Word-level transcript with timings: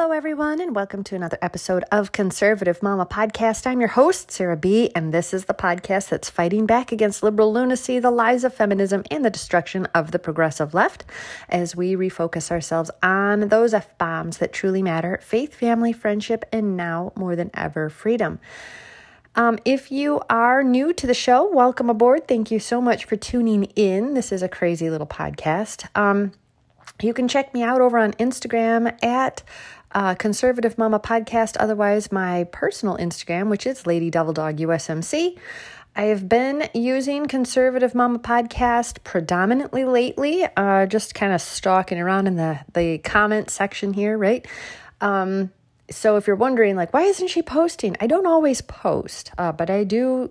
Hello, 0.00 0.12
everyone, 0.12 0.60
and 0.60 0.76
welcome 0.76 1.02
to 1.02 1.16
another 1.16 1.38
episode 1.42 1.82
of 1.90 2.12
Conservative 2.12 2.84
Mama 2.84 3.04
Podcast. 3.04 3.66
I'm 3.66 3.80
your 3.80 3.88
host, 3.88 4.30
Sarah 4.30 4.56
B., 4.56 4.92
and 4.94 5.12
this 5.12 5.34
is 5.34 5.46
the 5.46 5.54
podcast 5.54 6.10
that's 6.10 6.30
fighting 6.30 6.66
back 6.66 6.92
against 6.92 7.24
liberal 7.24 7.52
lunacy, 7.52 7.98
the 7.98 8.12
lies 8.12 8.44
of 8.44 8.54
feminism, 8.54 9.02
and 9.10 9.24
the 9.24 9.28
destruction 9.30 9.86
of 9.86 10.12
the 10.12 10.20
progressive 10.20 10.72
left 10.72 11.04
as 11.48 11.74
we 11.74 11.96
refocus 11.96 12.52
ourselves 12.52 12.92
on 13.02 13.48
those 13.48 13.74
F 13.74 13.98
bombs 13.98 14.38
that 14.38 14.52
truly 14.52 14.84
matter 14.84 15.18
faith, 15.20 15.52
family, 15.52 15.92
friendship, 15.92 16.44
and 16.52 16.76
now 16.76 17.12
more 17.16 17.34
than 17.34 17.50
ever, 17.54 17.90
freedom. 17.90 18.38
Um, 19.34 19.58
if 19.64 19.90
you 19.90 20.22
are 20.30 20.62
new 20.62 20.92
to 20.92 21.08
the 21.08 21.12
show, 21.12 21.50
welcome 21.52 21.90
aboard. 21.90 22.28
Thank 22.28 22.52
you 22.52 22.60
so 22.60 22.80
much 22.80 23.04
for 23.04 23.16
tuning 23.16 23.64
in. 23.74 24.14
This 24.14 24.30
is 24.30 24.44
a 24.44 24.48
crazy 24.48 24.90
little 24.90 25.08
podcast. 25.08 25.88
Um, 25.98 26.34
you 27.00 27.14
can 27.14 27.28
check 27.28 27.54
me 27.54 27.62
out 27.62 27.80
over 27.80 27.98
on 27.98 28.12
Instagram 28.14 29.02
at 29.04 29.42
uh, 29.92 30.14
Conservative 30.14 30.78
Mama 30.78 31.00
Podcast, 31.00 31.56
otherwise 31.58 32.12
my 32.12 32.44
personal 32.52 32.96
Instagram, 32.96 33.48
which 33.48 33.66
is 33.66 33.86
Lady 33.86 34.10
Devil 34.10 34.32
Dog 34.32 34.58
USMC. 34.58 35.38
I 35.96 36.02
have 36.02 36.28
been 36.28 36.68
using 36.74 37.26
Conservative 37.26 37.94
Mama 37.94 38.18
Podcast 38.20 39.02
predominantly 39.02 39.84
lately, 39.84 40.46
uh, 40.56 40.86
just 40.86 41.14
kind 41.14 41.32
of 41.32 41.40
stalking 41.40 41.98
around 41.98 42.26
in 42.26 42.36
the, 42.36 42.60
the 42.74 42.98
comment 42.98 43.50
section 43.50 43.92
here, 43.92 44.16
right? 44.16 44.46
Um, 45.00 45.50
so 45.90 46.16
if 46.16 46.26
you're 46.26 46.36
wondering, 46.36 46.76
like, 46.76 46.92
why 46.92 47.02
isn't 47.02 47.28
she 47.28 47.42
posting? 47.42 47.96
I 48.00 48.06
don't 48.06 48.26
always 48.26 48.60
post, 48.60 49.32
uh, 49.38 49.52
but 49.52 49.70
I 49.70 49.84
do 49.84 50.30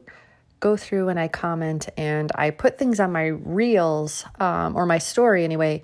go 0.60 0.78
through 0.78 1.10
and 1.10 1.20
I 1.20 1.28
comment 1.28 1.90
and 1.98 2.32
I 2.36 2.50
put 2.52 2.78
things 2.78 3.00
on 3.00 3.12
my 3.12 3.26
reels 3.26 4.26
um, 4.40 4.76
or 4.76 4.86
my 4.86 4.98
story 4.98 5.44
anyway 5.44 5.84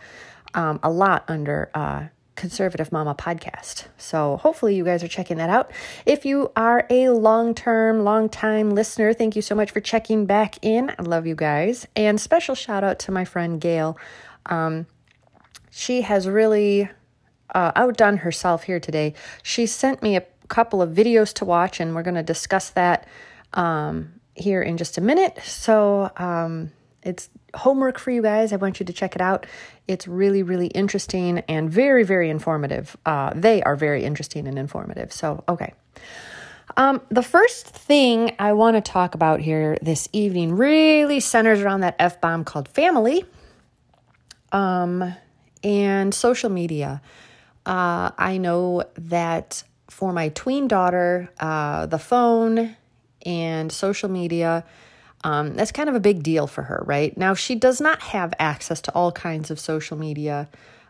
um, 0.54 0.80
a 0.84 0.90
lot 0.90 1.26
under 1.28 1.70
uh, 1.74 2.06
Conservative 2.36 2.92
Mama 2.92 3.16
podcast. 3.16 3.86
So 3.98 4.38
hopefully 4.38 4.76
you 4.76 4.84
guys 4.84 5.04
are 5.04 5.08
checking 5.08 5.38
that 5.38 5.50
out. 5.50 5.72
If 6.06 6.26
you 6.26 6.52
are 6.56 6.86
a 6.90 7.10
long 7.10 7.54
term, 7.54 8.04
long 8.04 8.30
time 8.30 8.72
listener, 8.72 9.14
thank 9.14 9.36
you 9.36 9.42
so 9.42 9.56
much 9.56 9.72
for 9.72 9.80
checking 9.80 10.26
back 10.26 10.58
in. 10.62 10.92
I 10.98 11.02
love 11.04 11.28
you 11.28 11.36
guys. 11.36 11.88
And 11.96 12.20
special 12.20 12.56
shout 12.56 12.84
out 12.84 13.00
to 13.00 13.12
my 13.12 13.26
friend 13.26 13.62
Gail. 13.62 13.98
Um, 14.48 14.88
she 15.70 16.02
has 16.02 16.28
really 16.28 16.90
uh, 17.54 17.72
outdone 17.76 18.18
herself 18.18 18.64
here 18.64 18.80
today. 18.80 19.14
She 19.42 19.66
sent 19.66 20.02
me 20.02 20.16
a 20.16 20.26
couple 20.48 20.82
of 20.82 20.92
videos 20.92 21.34
to 21.36 21.46
watch, 21.46 21.80
and 21.80 21.96
we're 21.96 22.04
going 22.04 22.16
to 22.16 22.24
discuss 22.24 22.70
that 22.72 23.08
um, 23.54 24.20
here 24.36 24.62
in 24.62 24.78
just 24.78 24.98
a 24.98 25.02
minute. 25.02 25.40
So 25.44 26.12
um, 26.18 26.72
it's 27.04 27.30
homework 27.56 28.00
for 28.00 28.12
you 28.12 28.22
guys. 28.22 28.54
I 28.54 28.56
want 28.56 28.80
you 28.80 28.86
to 28.86 28.94
check 28.94 29.16
it 29.16 29.22
out. 29.22 29.46
It's 29.88 30.08
really, 30.08 30.44
really 30.44 30.68
interesting 30.68 31.40
and 31.48 31.70
very, 31.70 32.04
very 32.04 32.30
informative. 32.30 32.96
Uh, 33.06 33.32
they 33.36 33.62
are 33.64 33.76
very 33.76 34.04
interesting 34.04 34.48
and 34.48 34.58
informative. 34.58 35.12
So, 35.12 35.44
okay. 35.48 35.74
Um, 36.78 37.02
the 37.10 37.22
first 37.22 37.68
thing 37.68 38.36
I 38.40 38.54
want 38.54 38.78
to 38.78 38.82
talk 38.82 39.16
about 39.16 39.42
here 39.42 39.78
this 39.82 40.10
evening 40.12 40.56
really 40.56 41.20
centers 41.20 41.62
around 41.62 41.82
that 41.82 41.96
F 42.00 42.20
bomb 42.20 42.44
called 42.46 42.68
family 42.68 43.26
um, 44.52 45.14
and 45.64 46.14
social 46.14 46.50
media. 46.50 47.02
Uh, 47.66 48.12
I 48.18 48.38
know 48.38 48.84
that 48.96 49.64
for 49.90 50.12
my 50.14 50.30
tween 50.30 50.68
daughter, 50.68 51.30
uh, 51.40 51.86
the 51.86 52.00
phone 52.00 52.76
and 53.26 53.72
social 53.72 54.10
media 54.10 54.66
um, 55.24 55.56
that's 55.56 55.72
kind 55.72 55.90
of 55.90 55.96
a 55.96 56.00
big 56.00 56.24
deal 56.24 56.48
for 56.48 56.64
her, 56.64 56.84
right? 56.86 57.18
Now, 57.18 57.34
she 57.34 57.56
does 57.56 57.80
not 57.80 58.02
have 58.02 58.34
access 58.40 58.82
to 58.82 58.94
all 58.94 59.12
kinds 59.12 59.52
of 59.52 59.60
social 59.60 59.98
media. 59.98 60.50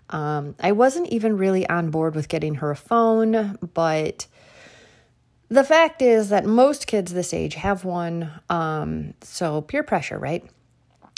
Um, 0.09 0.55
I 0.59 0.71
wasn't 0.71 1.09
even 1.09 1.37
really 1.37 1.67
on 1.69 1.91
board 1.91 2.15
with 2.15 2.27
getting 2.27 2.55
her 2.55 2.71
a 2.71 2.75
phone, 2.75 3.57
but 3.73 4.27
the 5.49 5.63
fact 5.63 6.01
is 6.01 6.29
that 6.29 6.45
most 6.45 6.87
kids 6.87 7.13
this 7.13 7.33
age 7.33 7.55
have 7.55 7.85
one. 7.85 8.31
Um, 8.49 9.13
so, 9.21 9.61
peer 9.61 9.83
pressure, 9.83 10.17
right? 10.17 10.43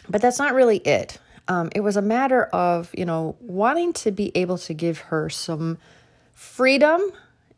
But 0.09 0.21
that's 0.21 0.39
not 0.39 0.53
really 0.53 0.77
it. 0.77 1.19
Um, 1.47 1.69
it 1.73 1.81
was 1.81 1.95
a 1.95 2.01
matter 2.01 2.45
of, 2.45 2.89
you 2.97 3.05
know, 3.05 3.35
wanting 3.39 3.93
to 3.93 4.11
be 4.11 4.31
able 4.35 4.57
to 4.59 4.73
give 4.73 4.97
her 4.97 5.29
some 5.29 5.77
freedom 6.33 7.01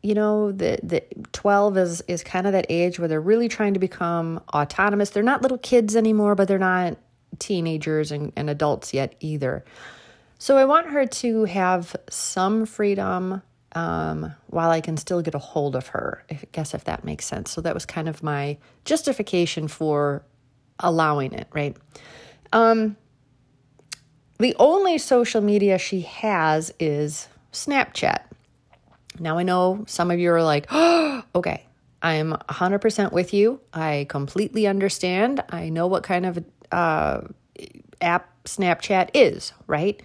you 0.02 0.14
know 0.14 0.52
the 0.52 0.78
the 0.82 1.02
12 1.32 1.76
is 1.76 2.00
is 2.02 2.22
kind 2.22 2.46
of 2.46 2.52
that 2.52 2.66
age 2.68 2.98
where 2.98 3.08
they're 3.08 3.20
really 3.20 3.48
trying 3.48 3.74
to 3.74 3.80
become 3.80 4.40
autonomous. 4.54 5.10
They're 5.10 5.22
not 5.22 5.42
little 5.42 5.58
kids 5.58 5.96
anymore 5.96 6.34
but 6.34 6.48
they're 6.48 6.58
not 6.58 6.96
teenagers 7.38 8.10
and, 8.10 8.32
and 8.36 8.48
adults 8.48 8.94
yet 8.94 9.14
either. 9.20 9.64
So 10.38 10.56
i 10.56 10.64
want 10.64 10.90
her 10.90 11.04
to 11.06 11.44
have 11.44 11.96
some 12.08 12.64
freedom 12.64 13.42
um, 13.72 14.32
while 14.46 14.70
i 14.70 14.80
can 14.80 14.96
still 14.96 15.20
get 15.20 15.34
a 15.34 15.38
hold 15.38 15.76
of 15.76 15.88
her 15.88 16.24
i 16.30 16.38
guess 16.52 16.74
if 16.74 16.84
that 16.84 17.04
makes 17.04 17.26
sense. 17.26 17.50
So 17.50 17.60
that 17.60 17.74
was 17.74 17.84
kind 17.84 18.08
of 18.08 18.22
my 18.22 18.56
justification 18.84 19.68
for 19.68 20.22
allowing 20.78 21.32
it 21.32 21.48
right? 21.52 21.76
Um, 22.52 22.96
the 24.38 24.54
only 24.60 24.98
social 24.98 25.40
media 25.40 25.78
she 25.78 26.02
has 26.02 26.72
is 26.78 27.28
snapchat 27.52 28.20
now 29.20 29.38
I 29.38 29.42
know 29.42 29.84
some 29.86 30.10
of 30.10 30.18
you 30.18 30.32
are 30.32 30.42
like, 30.42 30.66
oh, 30.70 31.22
okay, 31.34 31.66
I'm 32.02 32.32
100% 32.32 33.12
with 33.12 33.34
you. 33.34 33.60
I 33.72 34.06
completely 34.08 34.66
understand. 34.66 35.42
I 35.50 35.68
know 35.68 35.86
what 35.86 36.02
kind 36.02 36.26
of 36.26 36.44
uh, 36.70 37.22
app 38.00 38.30
Snapchat 38.44 39.10
is, 39.14 39.52
right? 39.66 40.00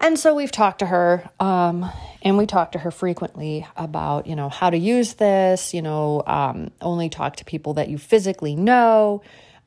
And 0.00 0.18
so 0.18 0.34
we've 0.34 0.52
talked 0.52 0.80
to 0.80 0.86
her, 0.86 1.28
um, 1.40 1.90
and 2.22 2.36
we 2.36 2.46
talk 2.46 2.72
to 2.72 2.78
her 2.78 2.90
frequently 2.90 3.66
about, 3.76 4.26
you 4.26 4.36
know, 4.36 4.48
how 4.48 4.68
to 4.68 4.76
use 4.76 5.14
this, 5.14 5.72
you 5.72 5.82
know, 5.82 6.22
um, 6.26 6.70
only 6.80 7.08
talk 7.08 7.36
to 7.36 7.44
people 7.44 7.74
that 7.74 7.88
you 7.88 7.96
physically 7.96 8.54
know, 8.54 9.22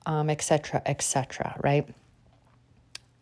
um, 0.06 0.30
et 0.30 0.42
cetera, 0.42 0.82
et 0.86 1.02
cetera, 1.02 1.56
right? 1.64 1.88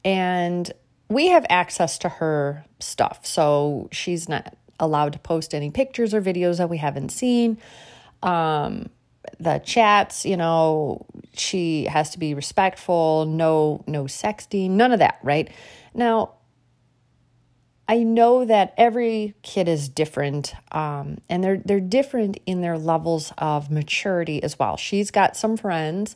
And 0.03 0.71
we 1.09 1.27
have 1.27 1.45
access 1.49 1.97
to 1.99 2.09
her 2.09 2.65
stuff. 2.79 3.25
So 3.25 3.87
she's 3.91 4.27
not 4.27 4.53
allowed 4.79 5.13
to 5.13 5.19
post 5.19 5.53
any 5.53 5.71
pictures 5.71 6.13
or 6.13 6.21
videos 6.21 6.57
that 6.57 6.69
we 6.69 6.77
haven't 6.77 7.09
seen. 7.09 7.57
Um, 8.23 8.89
the 9.39 9.59
chats, 9.59 10.25
you 10.25 10.37
know, 10.37 11.05
she 11.33 11.85
has 11.85 12.11
to 12.11 12.19
be 12.19 12.33
respectful, 12.33 13.25
no 13.25 13.83
no 13.87 14.03
sexting, 14.05 14.71
none 14.71 14.91
of 14.91 14.99
that, 14.99 15.19
right? 15.23 15.49
Now, 15.93 16.33
I 17.87 18.03
know 18.03 18.45
that 18.45 18.73
every 18.77 19.35
kid 19.41 19.67
is 19.67 19.89
different, 19.89 20.53
um, 20.71 21.19
and 21.29 21.43
they're 21.43 21.57
they're 21.57 21.79
different 21.79 22.39
in 22.45 22.61
their 22.61 22.77
levels 22.77 23.31
of 23.37 23.69
maturity 23.69 24.41
as 24.41 24.57
well. 24.57 24.77
She's 24.77 25.11
got 25.11 25.35
some 25.35 25.57
friends, 25.57 26.15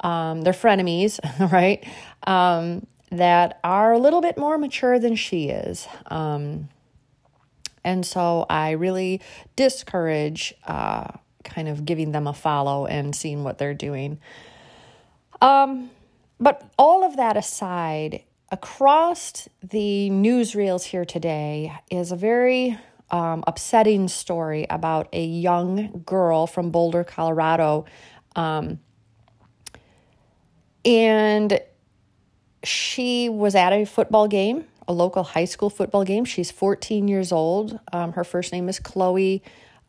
um, 0.00 0.42
they're 0.42 0.52
frenemies, 0.52 1.18
right? 1.52 1.86
Um, 2.26 2.86
that 3.10 3.60
are 3.62 3.92
a 3.92 3.98
little 3.98 4.22
bit 4.22 4.38
more 4.38 4.56
mature 4.56 4.98
than 4.98 5.14
she 5.16 5.50
is. 5.50 5.86
Um, 6.06 6.70
and 7.84 8.04
so 8.04 8.46
I 8.48 8.72
really 8.72 9.20
discourage 9.56 10.54
uh, 10.64 11.08
kind 11.44 11.68
of 11.68 11.84
giving 11.84 12.12
them 12.12 12.26
a 12.26 12.32
follow 12.32 12.86
and 12.86 13.14
seeing 13.14 13.44
what 13.44 13.58
they're 13.58 13.74
doing. 13.74 14.20
Um, 15.40 15.90
but 16.38 16.70
all 16.78 17.04
of 17.04 17.16
that 17.16 17.36
aside, 17.36 18.22
across 18.50 19.48
the 19.62 20.08
newsreels 20.10 20.84
here 20.84 21.04
today 21.04 21.72
is 21.90 22.12
a 22.12 22.16
very 22.16 22.78
um, 23.10 23.44
upsetting 23.46 24.08
story 24.08 24.66
about 24.70 25.08
a 25.12 25.24
young 25.24 26.02
girl 26.06 26.46
from 26.46 26.70
Boulder, 26.70 27.04
Colorado. 27.04 27.84
Um, 28.36 28.80
and 30.84 31.60
she 32.64 33.28
was 33.28 33.54
at 33.54 33.72
a 33.72 33.84
football 33.84 34.28
game 34.28 34.64
a 34.88 34.92
local 34.92 35.22
high 35.22 35.44
school 35.44 35.70
football 35.70 36.04
game. 36.04 36.24
She's 36.24 36.50
14 36.50 37.08
years 37.08 37.32
old. 37.32 37.78
Um, 37.92 38.12
her 38.12 38.24
first 38.24 38.52
name 38.52 38.68
is 38.68 38.78
Chloe. 38.78 39.42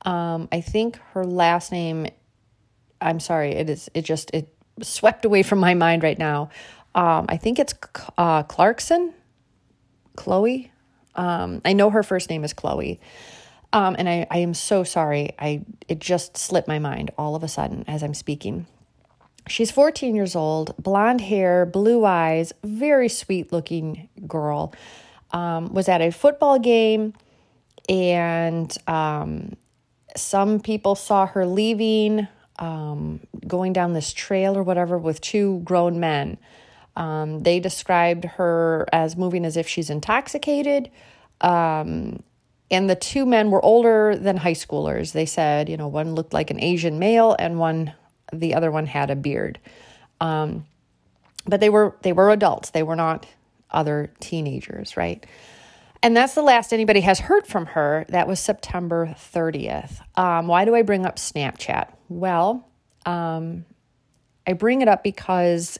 Um, 0.05 0.47
I 0.51 0.61
think 0.61 0.97
her 1.13 1.25
last 1.25 1.71
name, 1.71 2.07
I'm 2.99 3.19
sorry, 3.19 3.51
it 3.51 3.69
is, 3.69 3.89
it 3.93 4.03
just, 4.03 4.31
it 4.33 4.53
swept 4.81 5.25
away 5.25 5.43
from 5.43 5.59
my 5.59 5.73
mind 5.73 6.03
right 6.03 6.17
now. 6.17 6.49
Um, 6.95 7.25
I 7.29 7.37
think 7.37 7.59
it's 7.59 7.73
uh, 8.17 8.43
Clarkson, 8.43 9.13
Chloe. 10.15 10.71
Um, 11.15 11.61
I 11.63 11.73
know 11.73 11.89
her 11.89 12.03
first 12.03 12.29
name 12.29 12.43
is 12.43 12.53
Chloe. 12.53 12.99
Um, 13.71 13.95
and 13.97 14.07
I, 14.07 14.27
I 14.29 14.37
am 14.39 14.53
so 14.53 14.83
sorry. 14.83 15.31
I 15.39 15.65
it 15.87 15.99
just 15.99 16.37
slipped 16.37 16.67
my 16.67 16.77
mind 16.77 17.09
all 17.17 17.35
of 17.35 17.43
a 17.43 17.47
sudden 17.47 17.83
as 17.87 18.03
I'm 18.03 18.13
speaking. 18.13 18.67
She's 19.47 19.71
14 19.71 20.15
years 20.15 20.35
old, 20.35 20.75
blonde 20.77 21.21
hair, 21.21 21.65
blue 21.65 22.05
eyes, 22.05 22.53
very 22.63 23.09
sweet 23.09 23.51
looking 23.51 24.09
girl. 24.27 24.73
Um, 25.31 25.73
was 25.73 25.89
at 25.89 26.01
a 26.01 26.11
football 26.11 26.59
game, 26.59 27.13
and 27.89 28.75
um, 28.87 29.55
some 30.15 30.59
people 30.59 30.95
saw 30.95 31.25
her 31.25 31.45
leaving, 31.45 32.27
um, 32.59 33.19
going 33.47 33.73
down 33.73 33.93
this 33.93 34.13
trail 34.13 34.55
or 34.57 34.63
whatever 34.63 34.97
with 34.97 35.19
two 35.21 35.59
grown 35.63 35.99
men. 35.99 36.37
Um, 36.95 37.41
they 37.43 37.59
described 37.59 38.25
her 38.25 38.87
as 38.93 39.17
moving 39.17 39.45
as 39.45 39.57
if 39.57 39.67
she's 39.67 39.89
intoxicated. 39.89 40.91
Um, 41.41 42.21
and 42.69 42.89
the 42.89 42.95
two 42.95 43.25
men 43.25 43.51
were 43.51 43.63
older 43.63 44.15
than 44.15 44.37
high 44.37 44.53
schoolers. 44.53 45.11
They 45.11 45.25
said, 45.25 45.69
you 45.69 45.77
know, 45.77 45.87
one 45.87 46.15
looked 46.15 46.33
like 46.33 46.51
an 46.51 46.61
Asian 46.61 46.99
male 46.99 47.35
and 47.37 47.59
one, 47.59 47.93
the 48.33 48.55
other 48.55 48.71
one 48.71 48.85
had 48.85 49.09
a 49.09 49.15
beard. 49.15 49.59
Um, 50.19 50.65
but 51.45 51.59
they 51.59 51.69
were 51.69 51.95
they 52.01 52.13
were 52.13 52.31
adults. 52.31 52.69
They 52.71 52.83
were 52.83 52.95
not 52.95 53.25
other 53.71 54.11
teenagers, 54.19 54.95
right? 54.95 55.25
And 56.01 56.15
that's 56.17 56.35
the 56.35 56.41
last 56.41 56.73
anybody 56.73 57.01
has 57.01 57.21
heard 57.21 57.47
from 57.47 57.65
her. 57.67 58.05
That 58.09 58.27
was 58.27 58.39
September 58.39 59.15
30th. 59.17 60.01
Um, 60.17 60.47
why 60.47 60.65
do 60.65 60.75
I 60.75 60.81
bring 60.81 61.05
up 61.05 61.15
Snapchat? 61.15 61.87
Well, 62.09 62.67
um, 63.05 63.63
I 64.45 64.51
bring 64.51 64.81
it 64.81 64.89
up 64.89 65.01
because, 65.01 65.79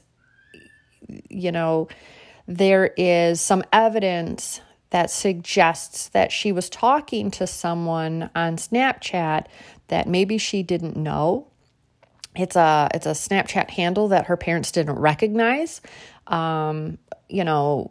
you 1.28 1.52
know, 1.52 1.88
there 2.46 2.86
is 2.96 3.42
some 3.42 3.62
evidence 3.70 4.60
that 4.90 5.10
suggests 5.10 6.08
that 6.10 6.32
she 6.32 6.52
was 6.52 6.70
talking 6.70 7.30
to 7.32 7.46
someone 7.46 8.30
on 8.34 8.56
Snapchat 8.56 9.46
that 9.88 10.08
maybe 10.08 10.38
she 10.38 10.62
didn't 10.62 10.96
know. 10.96 11.48
It's 12.36 12.56
a 12.56 12.88
it's 12.94 13.06
a 13.06 13.10
Snapchat 13.10 13.70
handle 13.70 14.08
that 14.08 14.26
her 14.26 14.36
parents 14.36 14.72
didn't 14.72 14.98
recognize. 14.98 15.80
Um, 16.26 16.98
you 17.28 17.44
know, 17.44 17.90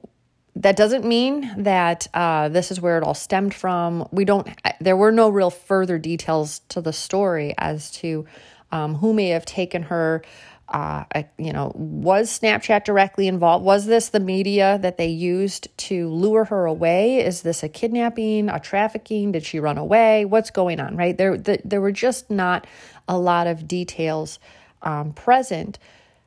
that 0.56 0.76
doesn't 0.76 1.06
mean 1.06 1.64
that 1.64 2.08
uh, 2.14 2.50
this 2.50 2.72
is 2.72 2.80
where 2.82 2.98
it 2.98 3.04
all 3.04 3.14
stemmed 3.14 3.54
from. 3.54 4.08
We 4.12 4.26
don't. 4.26 4.48
There 4.80 4.98
were 4.98 5.12
no 5.12 5.30
real 5.30 5.50
further 5.50 5.98
details 5.98 6.60
to 6.70 6.82
the 6.82 6.94
story 6.94 7.54
as 7.58 7.92
to 7.92 8.26
um, 8.72 8.96
who 8.96 9.14
may 9.14 9.30
have 9.30 9.46
taken 9.46 9.84
her 9.84 10.24
uh, 10.70 11.04
you 11.38 11.54
know, 11.54 11.72
was 11.76 12.40
Snapchat 12.40 12.84
directly 12.84 13.28
involved? 13.28 13.64
Was 13.64 13.86
this 13.86 14.10
the 14.10 14.20
media 14.20 14.80
that 14.82 14.98
they 14.98 15.08
used 15.08 15.68
to 15.78 16.10
lure 16.10 16.46
her 16.46 16.66
away? 16.66 17.20
Is 17.20 17.44
this 17.44 17.62
a 17.62 17.70
kidnapping, 17.70 18.50
a 18.50 18.60
trafficking? 18.60 19.32
Did 19.34 19.46
she 19.46 19.60
run 19.60 19.78
away? 19.78 20.26
What's 20.26 20.50
going 20.50 20.80
on, 20.80 20.96
right? 20.96 21.16
There, 21.16 21.38
the, 21.38 21.60
there 21.64 21.82
were 21.82 21.92
just 21.92 22.32
not 22.32 22.66
a 23.08 23.18
lot 23.18 23.48
of 23.48 23.68
details 23.68 24.40
um, 24.82 25.14
present. 25.14 25.80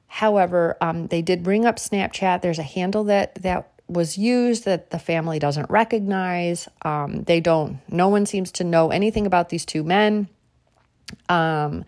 However, 0.06 0.76
um, 0.81 1.08
they 1.08 1.23
did 1.23 1.43
bring 1.43 1.67
up 1.67 1.76
Snapchat. 1.76 2.43
There's 2.43 2.58
a 2.58 2.64
handle 2.64 3.05
that 3.05 3.34
that 3.37 3.70
was 3.88 4.19
used 4.19 4.64
that 4.64 4.90
the 4.90 4.99
family 4.99 5.38
doesn't 5.38 5.70
recognize. 5.70 6.69
Um, 6.82 7.23
they 7.25 7.40
don't. 7.40 7.78
No 7.88 8.08
one 8.08 8.26
seems 8.26 8.52
to 8.52 8.64
know 8.64 8.90
anything 8.90 9.26
about 9.26 9.49
these 9.49 9.64
two 9.64 9.84
men. 9.84 10.28
Um, 11.28 11.84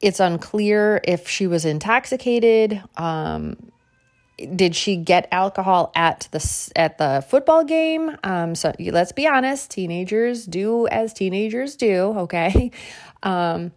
it's 0.00 0.20
unclear 0.20 1.00
if 1.04 1.28
she 1.28 1.46
was 1.46 1.64
intoxicated. 1.64 2.82
Um, 2.96 3.70
did 4.56 4.74
she 4.74 4.96
get 4.96 5.28
alcohol 5.32 5.92
at 5.94 6.26
the 6.30 6.72
at 6.74 6.96
the 6.96 7.22
football 7.28 7.62
game? 7.64 8.16
Um, 8.24 8.54
so 8.54 8.72
let's 8.78 9.12
be 9.12 9.26
honest, 9.26 9.70
teenagers 9.70 10.46
do 10.46 10.86
as 10.88 11.12
teenagers 11.12 11.76
do. 11.76 12.14
Okay, 12.16 12.70
um, 13.22 13.72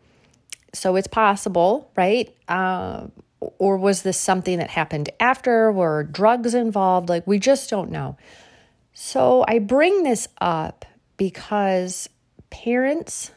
so 0.73 0.95
it's 0.95 1.07
possible, 1.07 1.91
right? 1.95 2.35
Uh, 2.47 3.07
or 3.59 3.77
was 3.77 4.03
this 4.03 4.17
something 4.17 4.57
that 4.57 4.69
happened 4.69 5.09
after? 5.19 5.71
Were 5.71 6.03
drugs 6.03 6.53
involved? 6.53 7.09
Like 7.09 7.27
we 7.27 7.39
just 7.39 7.69
don't 7.69 7.91
know. 7.91 8.17
So 8.93 9.43
I 9.47 9.59
bring 9.59 10.03
this 10.03 10.27
up 10.39 10.85
because 11.17 12.09
parents 12.49 13.31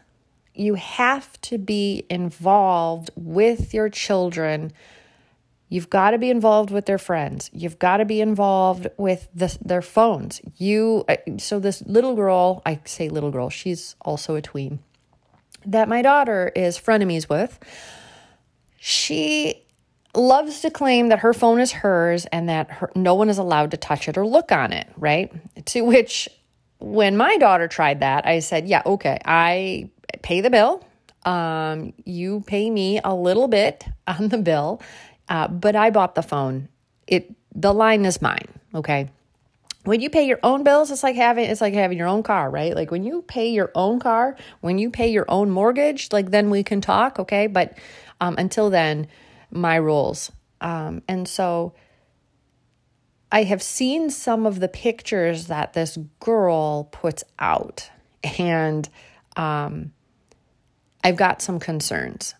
you 0.56 0.74
have 0.74 1.38
to 1.42 1.58
be 1.58 2.04
involved 2.08 3.10
with 3.14 3.74
your 3.74 3.88
children. 3.88 4.72
You've 5.68 5.90
got 5.90 6.12
to 6.12 6.18
be 6.18 6.30
involved 6.30 6.70
with 6.70 6.86
their 6.86 6.98
friends. 6.98 7.50
You've 7.52 7.78
got 7.78 7.98
to 7.98 8.04
be 8.04 8.20
involved 8.20 8.86
with 8.96 9.28
the, 9.34 9.56
their 9.62 9.82
phones. 9.82 10.40
You 10.56 11.04
uh, 11.08 11.16
so 11.38 11.58
this 11.58 11.82
little 11.82 12.14
girl, 12.14 12.62
I 12.64 12.80
say 12.84 13.08
little 13.08 13.30
girl, 13.30 13.50
she's 13.50 13.96
also 14.00 14.36
a 14.36 14.42
tween. 14.42 14.78
That 15.66 15.88
my 15.88 16.02
daughter 16.02 16.52
is 16.54 16.78
frenemies 16.78 17.28
with. 17.28 17.58
She 18.78 19.62
loves 20.14 20.60
to 20.60 20.70
claim 20.70 21.08
that 21.08 21.18
her 21.18 21.34
phone 21.34 21.60
is 21.60 21.72
hers 21.72 22.24
and 22.26 22.48
that 22.48 22.70
her, 22.70 22.90
no 22.94 23.14
one 23.14 23.28
is 23.28 23.38
allowed 23.38 23.72
to 23.72 23.76
touch 23.76 24.08
it 24.08 24.16
or 24.16 24.26
look 24.26 24.50
on 24.52 24.72
it, 24.72 24.88
right? 24.96 25.30
To 25.66 25.82
which 25.82 26.28
when 26.78 27.16
my 27.16 27.36
daughter 27.36 27.68
tried 27.68 28.00
that, 28.00 28.26
I 28.26 28.38
said, 28.40 28.68
"Yeah, 28.68 28.82
okay. 28.86 29.18
I 29.24 29.90
pay 30.22 30.40
the 30.40 30.50
bill. 30.50 30.84
Um, 31.24 31.92
you 32.04 32.44
pay 32.46 32.70
me 32.70 33.00
a 33.02 33.14
little 33.14 33.48
bit 33.48 33.84
on 34.06 34.28
the 34.28 34.38
bill, 34.38 34.80
uh, 35.28 35.48
but 35.48 35.74
I 35.74 35.90
bought 35.90 36.14
the 36.14 36.22
phone. 36.22 36.68
It 37.06 37.34
the 37.54 37.72
line 37.72 38.04
is 38.04 38.20
mine. 38.22 38.48
Okay. 38.74 39.10
When 39.86 40.00
you 40.00 40.10
pay 40.10 40.26
your 40.26 40.40
own 40.42 40.64
bills, 40.64 40.90
it's 40.90 41.04
like 41.04 41.14
having 41.14 41.48
it's 41.48 41.60
like 41.60 41.74
having 41.74 41.96
your 41.96 42.08
own 42.08 42.24
car, 42.24 42.50
right? 42.50 42.74
Like 42.74 42.90
when 42.90 43.04
you 43.04 43.22
pay 43.22 43.48
your 43.50 43.70
own 43.76 44.00
car, 44.00 44.36
when 44.60 44.78
you 44.78 44.90
pay 44.90 45.12
your 45.12 45.26
own 45.28 45.48
mortgage, 45.48 46.12
like 46.12 46.32
then 46.32 46.50
we 46.50 46.64
can 46.64 46.80
talk, 46.80 47.20
okay? 47.20 47.46
But 47.46 47.78
um, 48.20 48.34
until 48.36 48.68
then, 48.68 49.06
my 49.50 49.76
rules. 49.76 50.32
Um, 50.60 51.02
and 51.06 51.28
so 51.28 51.74
I 53.30 53.44
have 53.44 53.62
seen 53.62 54.10
some 54.10 54.44
of 54.44 54.58
the 54.58 54.66
pictures 54.66 55.46
that 55.46 55.72
this 55.74 55.96
girl 56.18 56.84
puts 56.90 57.22
out, 57.38 57.88
and 58.38 58.88
um, 59.36 59.92
I've 61.04 61.16
got 61.16 61.40
some 61.40 61.60
concerns. 61.60 62.34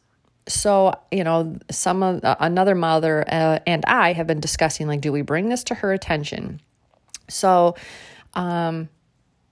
So, 0.49 0.95
you 1.13 1.23
know, 1.23 1.59
some 1.71 2.03
of 2.03 2.25
uh, 2.25 2.37
another 2.41 2.75
mother 2.75 3.25
uh, 3.29 3.61
and 3.67 3.85
I 3.85 4.15
have 4.15 4.27
been 4.27 4.41
discussing 4.41 4.89
like, 4.89 5.01
do 5.01 5.13
we 5.13 5.23
bring 5.23 5.49
this 5.49 5.63
to 5.65 5.75
her 5.75 5.93
attention? 5.93 6.61
So, 7.29 7.77
um, 8.35 8.89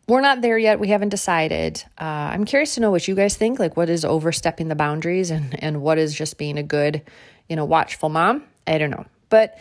we're 0.06 0.20
not 0.20 0.42
there 0.42 0.58
yet. 0.58 0.80
We 0.80 0.88
haven't 0.88 1.08
decided. 1.08 1.82
Uh, 1.98 2.04
I'm 2.04 2.44
curious 2.44 2.74
to 2.74 2.80
know 2.80 2.90
what 2.90 3.08
you 3.08 3.14
guys 3.14 3.36
think. 3.36 3.58
Like, 3.58 3.76
what 3.76 3.88
is 3.88 4.04
overstepping 4.04 4.68
the 4.68 4.74
boundaries 4.74 5.30
and, 5.30 5.62
and 5.62 5.80
what 5.80 5.98
is 5.98 6.14
just 6.14 6.36
being 6.36 6.58
a 6.58 6.62
good, 6.62 7.02
you 7.48 7.56
know, 7.56 7.64
watchful 7.64 8.10
mom? 8.10 8.44
I 8.66 8.78
don't 8.78 8.90
know. 8.90 9.06
But 9.30 9.58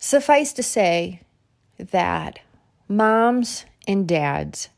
suffice 0.00 0.52
to 0.54 0.62
say 0.62 1.20
that 1.78 2.38
moms 2.88 3.64
and 3.88 4.06
dads 4.06 4.68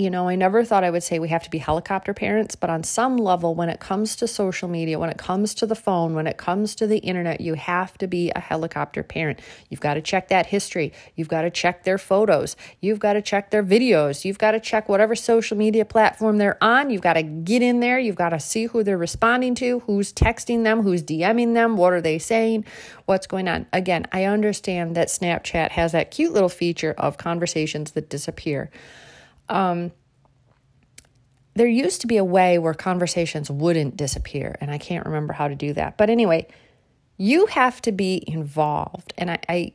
you 0.00 0.08
know, 0.08 0.28
I 0.28 0.34
never 0.34 0.64
thought 0.64 0.82
I 0.82 0.90
would 0.90 1.02
say 1.02 1.18
we 1.18 1.28
have 1.28 1.42
to 1.42 1.50
be 1.50 1.58
helicopter 1.58 2.14
parents, 2.14 2.56
but 2.56 2.70
on 2.70 2.82
some 2.82 3.18
level, 3.18 3.54
when 3.54 3.68
it 3.68 3.80
comes 3.80 4.16
to 4.16 4.26
social 4.26 4.66
media, 4.66 4.98
when 4.98 5.10
it 5.10 5.18
comes 5.18 5.52
to 5.54 5.66
the 5.66 5.74
phone, 5.74 6.14
when 6.14 6.26
it 6.26 6.38
comes 6.38 6.74
to 6.76 6.86
the 6.86 6.98
internet, 6.98 7.42
you 7.42 7.52
have 7.54 7.98
to 7.98 8.06
be 8.06 8.32
a 8.34 8.40
helicopter 8.40 9.02
parent. 9.02 9.40
You've 9.68 9.80
got 9.80 9.94
to 9.94 10.00
check 10.00 10.28
that 10.28 10.46
history. 10.46 10.94
You've 11.16 11.28
got 11.28 11.42
to 11.42 11.50
check 11.50 11.84
their 11.84 11.98
photos. 11.98 12.56
You've 12.80 12.98
got 12.98 13.12
to 13.12 13.20
check 13.20 13.50
their 13.50 13.62
videos. 13.62 14.24
You've 14.24 14.38
got 14.38 14.52
to 14.52 14.60
check 14.60 14.88
whatever 14.88 15.14
social 15.14 15.56
media 15.56 15.84
platform 15.84 16.38
they're 16.38 16.62
on. 16.64 16.88
You've 16.88 17.02
got 17.02 17.14
to 17.14 17.22
get 17.22 17.60
in 17.60 17.80
there. 17.80 17.98
You've 17.98 18.16
got 18.16 18.30
to 18.30 18.40
see 18.40 18.64
who 18.64 18.82
they're 18.82 18.96
responding 18.96 19.54
to, 19.56 19.80
who's 19.80 20.14
texting 20.14 20.64
them, 20.64 20.80
who's 20.80 21.02
DMing 21.02 21.52
them, 21.52 21.76
what 21.76 21.92
are 21.92 22.00
they 22.00 22.18
saying, 22.18 22.64
what's 23.04 23.26
going 23.26 23.48
on. 23.48 23.66
Again, 23.70 24.06
I 24.12 24.24
understand 24.24 24.94
that 24.96 25.08
Snapchat 25.08 25.72
has 25.72 25.92
that 25.92 26.10
cute 26.10 26.32
little 26.32 26.48
feature 26.48 26.94
of 26.96 27.18
conversations 27.18 27.90
that 27.92 28.08
disappear. 28.08 28.70
Um, 29.50 29.92
there 31.54 31.66
used 31.66 32.00
to 32.00 32.06
be 32.06 32.16
a 32.16 32.24
way 32.24 32.58
where 32.58 32.72
conversations 32.72 33.50
wouldn't 33.50 33.96
disappear, 33.96 34.56
and 34.60 34.70
I 34.70 34.78
can't 34.78 35.04
remember 35.04 35.34
how 35.34 35.48
to 35.48 35.54
do 35.54 35.72
that. 35.74 35.98
But 35.98 36.08
anyway, 36.08 36.46
you 37.18 37.46
have 37.46 37.82
to 37.82 37.92
be 37.92 38.24
involved. 38.26 39.12
And 39.18 39.30
I, 39.32 39.38
I, 39.48 39.72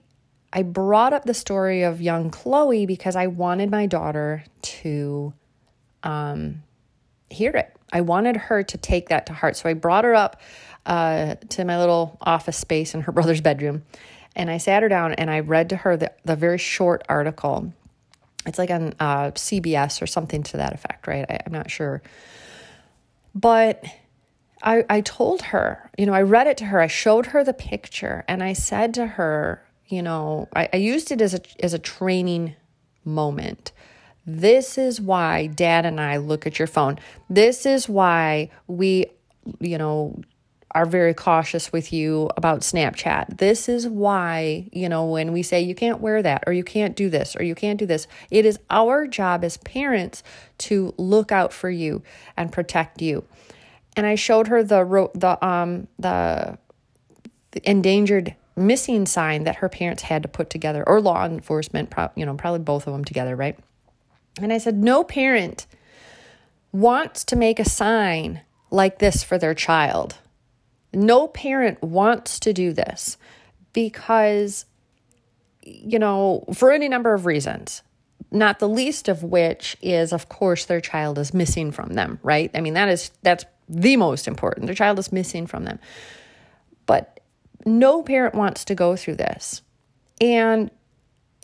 I 0.51 0.63
brought 0.63 1.13
up 1.13 1.25
the 1.25 1.33
story 1.33 1.83
of 1.83 2.01
young 2.01 2.31
Chloe 2.31 2.87
because 2.87 3.15
I 3.15 3.27
wanted 3.27 3.69
my 3.69 3.85
daughter 3.85 4.43
to 4.61 5.33
um, 6.01 6.63
hear 7.29 7.51
it. 7.51 7.75
I 7.93 8.01
wanted 8.01 8.35
her 8.35 8.63
to 8.63 8.77
take 8.77 9.09
that 9.09 9.27
to 9.27 9.33
heart. 9.33 9.57
So 9.57 9.69
I 9.69 9.73
brought 9.73 10.05
her 10.05 10.15
up 10.15 10.41
uh, 10.85 11.35
to 11.49 11.65
my 11.65 11.77
little 11.77 12.17
office 12.21 12.57
space 12.57 12.95
in 12.95 13.01
her 13.01 13.11
brother's 13.11 13.41
bedroom. 13.41 13.83
And 14.35 14.49
I 14.49 14.57
sat 14.57 14.81
her 14.81 14.89
down 14.89 15.13
and 15.13 15.29
I 15.29 15.41
read 15.41 15.69
to 15.69 15.77
her 15.77 15.97
the, 15.97 16.11
the 16.23 16.35
very 16.35 16.57
short 16.57 17.03
article 17.07 17.73
it's 18.45 18.57
like 18.57 18.69
on 18.69 18.93
uh, 18.99 19.31
CBS 19.31 20.01
or 20.01 20.07
something 20.07 20.43
to 20.43 20.57
that 20.57 20.73
effect, 20.73 21.07
right? 21.07 21.25
I, 21.29 21.39
I'm 21.45 21.51
not 21.51 21.69
sure. 21.71 22.01
But 23.33 23.83
I, 24.63 24.85
I 24.89 25.01
told 25.01 25.41
her, 25.43 25.89
you 25.97 26.05
know, 26.05 26.13
I 26.13 26.21
read 26.21 26.47
it 26.47 26.57
to 26.57 26.65
her, 26.65 26.81
I 26.81 26.87
showed 26.87 27.27
her 27.27 27.43
the 27.43 27.53
picture, 27.53 28.23
and 28.27 28.41
I 28.43 28.53
said 28.53 28.93
to 28.95 29.05
her, 29.05 29.63
you 29.87 30.01
know, 30.01 30.47
I, 30.55 30.69
I 30.73 30.77
used 30.77 31.11
it 31.11 31.21
as 31.21 31.33
a 31.33 31.41
as 31.63 31.73
a 31.73 31.79
training 31.79 32.55
moment. 33.03 33.71
This 34.25 34.77
is 34.77 34.99
why 34.99 35.47
dad 35.47 35.85
and 35.85 36.01
I 36.01 36.17
look 36.17 36.47
at 36.47 36.57
your 36.57 36.67
phone. 36.67 36.97
This 37.29 37.65
is 37.65 37.87
why 37.87 38.49
we, 38.65 39.05
you 39.59 39.77
know, 39.77 40.19
are 40.75 40.85
very 40.85 41.13
cautious 41.13 41.71
with 41.71 41.93
you 41.93 42.29
about 42.35 42.59
Snapchat. 42.59 43.37
This 43.37 43.69
is 43.69 43.87
why, 43.87 44.67
you 44.73 44.89
know, 44.89 45.05
when 45.05 45.31
we 45.31 45.41
say 45.41 45.61
you 45.61 45.73
can't 45.73 46.01
wear 46.01 46.21
that 46.21 46.43
or 46.45 46.51
you 46.51 46.65
can't 46.65 46.97
do 46.97 47.09
this 47.09 47.33
or 47.35 47.43
you 47.43 47.55
can't 47.55 47.79
do 47.79 47.85
this, 47.85 48.07
it 48.29 48.45
is 48.45 48.59
our 48.69 49.07
job 49.07 49.45
as 49.45 49.55
parents 49.57 50.21
to 50.59 50.93
look 50.97 51.31
out 51.31 51.53
for 51.53 51.69
you 51.69 52.03
and 52.35 52.51
protect 52.51 53.01
you. 53.01 53.23
And 53.95 54.05
I 54.05 54.15
showed 54.15 54.49
her 54.49 54.61
the 54.63 55.09
the 55.15 55.43
um 55.43 55.87
the, 55.97 56.57
the 57.51 57.69
endangered 57.69 58.35
missing 58.57 59.05
sign 59.05 59.45
that 59.45 59.57
her 59.57 59.69
parents 59.69 60.03
had 60.03 60.23
to 60.23 60.29
put 60.29 60.49
together 60.49 60.83
or 60.87 60.99
law 60.99 61.25
enforcement, 61.25 61.93
you 62.15 62.25
know, 62.25 62.35
probably 62.35 62.59
both 62.59 62.85
of 62.85 62.93
them 62.93 63.05
together, 63.05 63.35
right? 63.35 63.57
And 64.41 64.51
I 64.51 64.57
said, 64.57 64.75
no 64.75 65.05
parent 65.05 65.67
wants 66.73 67.23
to 67.25 67.37
make 67.37 67.59
a 67.59 67.69
sign 67.69 68.41
like 68.69 68.99
this 68.99 69.23
for 69.23 69.37
their 69.37 69.53
child. 69.53 70.17
No 70.95 71.27
parent 71.27 71.81
wants 71.83 72.39
to 72.39 72.53
do 72.53 72.73
this 72.73 73.17
because, 73.73 74.65
you 75.61 75.99
know, 75.99 76.45
for 76.53 76.71
any 76.71 76.87
number 76.87 77.13
of 77.13 77.25
reasons, 77.25 77.83
not 78.31 78.59
the 78.59 78.69
least 78.69 79.07
of 79.07 79.23
which 79.23 79.77
is, 79.81 80.13
of 80.13 80.29
course, 80.29 80.65
their 80.65 80.81
child 80.81 81.17
is 81.17 81.33
missing 81.33 81.71
from 81.71 81.93
them, 81.93 82.19
right? 82.23 82.49
I 82.53 82.61
mean, 82.61 82.73
that 82.73 82.89
is, 82.89 83.11
that's 83.21 83.45
the 83.67 83.97
most 83.97 84.27
important. 84.27 84.65
Their 84.65 84.75
child 84.75 84.99
is 84.99 85.11
missing 85.11 85.47
from 85.47 85.65
them. 85.65 85.79
But 86.85 87.19
no 87.65 88.03
parent 88.03 88.35
wants 88.35 88.65
to 88.65 88.75
go 88.75 88.95
through 88.95 89.15
this. 89.15 89.61
And 90.21 90.71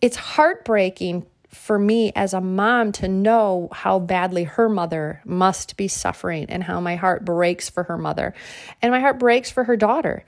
it's 0.01 0.15
heartbreaking 0.15 1.25
for 1.51 1.77
me 1.77 2.11
as 2.15 2.33
a 2.33 2.41
mom 2.41 2.91
to 2.93 3.07
know 3.07 3.67
how 3.71 3.99
badly 3.99 4.45
her 4.45 4.69
mother 4.69 5.21
must 5.25 5.75
be 5.75 5.87
suffering 5.87 6.45
and 6.49 6.63
how 6.63 6.79
my 6.79 6.95
heart 6.95 7.25
breaks 7.25 7.69
for 7.69 7.83
her 7.83 7.97
mother 7.97 8.33
and 8.81 8.91
my 8.91 8.99
heart 8.99 9.19
breaks 9.19 9.51
for 9.51 9.65
her 9.65 9.75
daughter. 9.75 10.23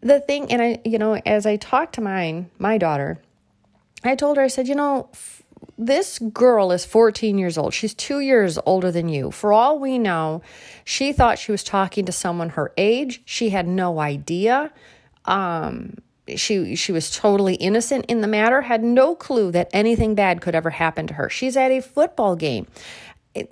The 0.00 0.20
thing, 0.20 0.52
and 0.52 0.62
I, 0.62 0.80
you 0.84 0.98
know, 0.98 1.14
as 1.14 1.44
I 1.44 1.56
talked 1.56 1.96
to 1.96 2.00
mine, 2.00 2.50
my 2.58 2.78
daughter, 2.78 3.20
I 4.04 4.14
told 4.14 4.36
her, 4.36 4.44
I 4.44 4.48
said, 4.48 4.68
you 4.68 4.76
know, 4.76 5.10
this 5.76 6.18
girl 6.18 6.70
is 6.70 6.84
14 6.84 7.36
years 7.36 7.58
old. 7.58 7.74
She's 7.74 7.94
two 7.94 8.20
years 8.20 8.58
older 8.64 8.92
than 8.92 9.08
you. 9.08 9.32
For 9.32 9.52
all 9.52 9.80
we 9.80 9.98
know, 9.98 10.42
she 10.84 11.12
thought 11.12 11.38
she 11.38 11.50
was 11.50 11.64
talking 11.64 12.04
to 12.06 12.12
someone 12.12 12.50
her 12.50 12.72
age. 12.76 13.22
She 13.24 13.50
had 13.50 13.66
no 13.66 13.98
idea. 13.98 14.72
Um, 15.24 15.98
she 16.36 16.74
she 16.76 16.92
was 16.92 17.10
totally 17.10 17.54
innocent 17.54 18.06
in 18.06 18.20
the 18.20 18.28
matter, 18.28 18.62
had 18.62 18.82
no 18.82 19.14
clue 19.14 19.50
that 19.52 19.68
anything 19.72 20.14
bad 20.14 20.40
could 20.40 20.54
ever 20.54 20.70
happen 20.70 21.06
to 21.06 21.14
her. 21.14 21.28
She's 21.28 21.56
at 21.56 21.70
a 21.70 21.80
football 21.80 22.36
game, 22.36 22.66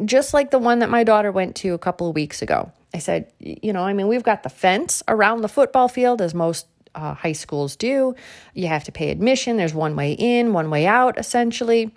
just 0.04 0.34
like 0.34 0.50
the 0.50 0.58
one 0.58 0.80
that 0.80 0.90
my 0.90 1.04
daughter 1.04 1.32
went 1.32 1.56
to 1.56 1.74
a 1.74 1.78
couple 1.78 2.08
of 2.08 2.14
weeks 2.14 2.42
ago. 2.42 2.72
I 2.94 2.98
said, 2.98 3.30
you 3.38 3.72
know, 3.72 3.82
I 3.82 3.92
mean, 3.92 4.08
we've 4.08 4.22
got 4.22 4.42
the 4.42 4.48
fence 4.48 5.02
around 5.08 5.42
the 5.42 5.48
football 5.48 5.88
field, 5.88 6.22
as 6.22 6.34
most 6.34 6.66
uh, 6.94 7.14
high 7.14 7.32
schools 7.32 7.76
do. 7.76 8.14
You 8.54 8.68
have 8.68 8.84
to 8.84 8.92
pay 8.92 9.10
admission. 9.10 9.56
There's 9.56 9.74
one 9.74 9.96
way 9.96 10.12
in, 10.12 10.52
one 10.52 10.70
way 10.70 10.86
out, 10.86 11.18
essentially. 11.18 11.92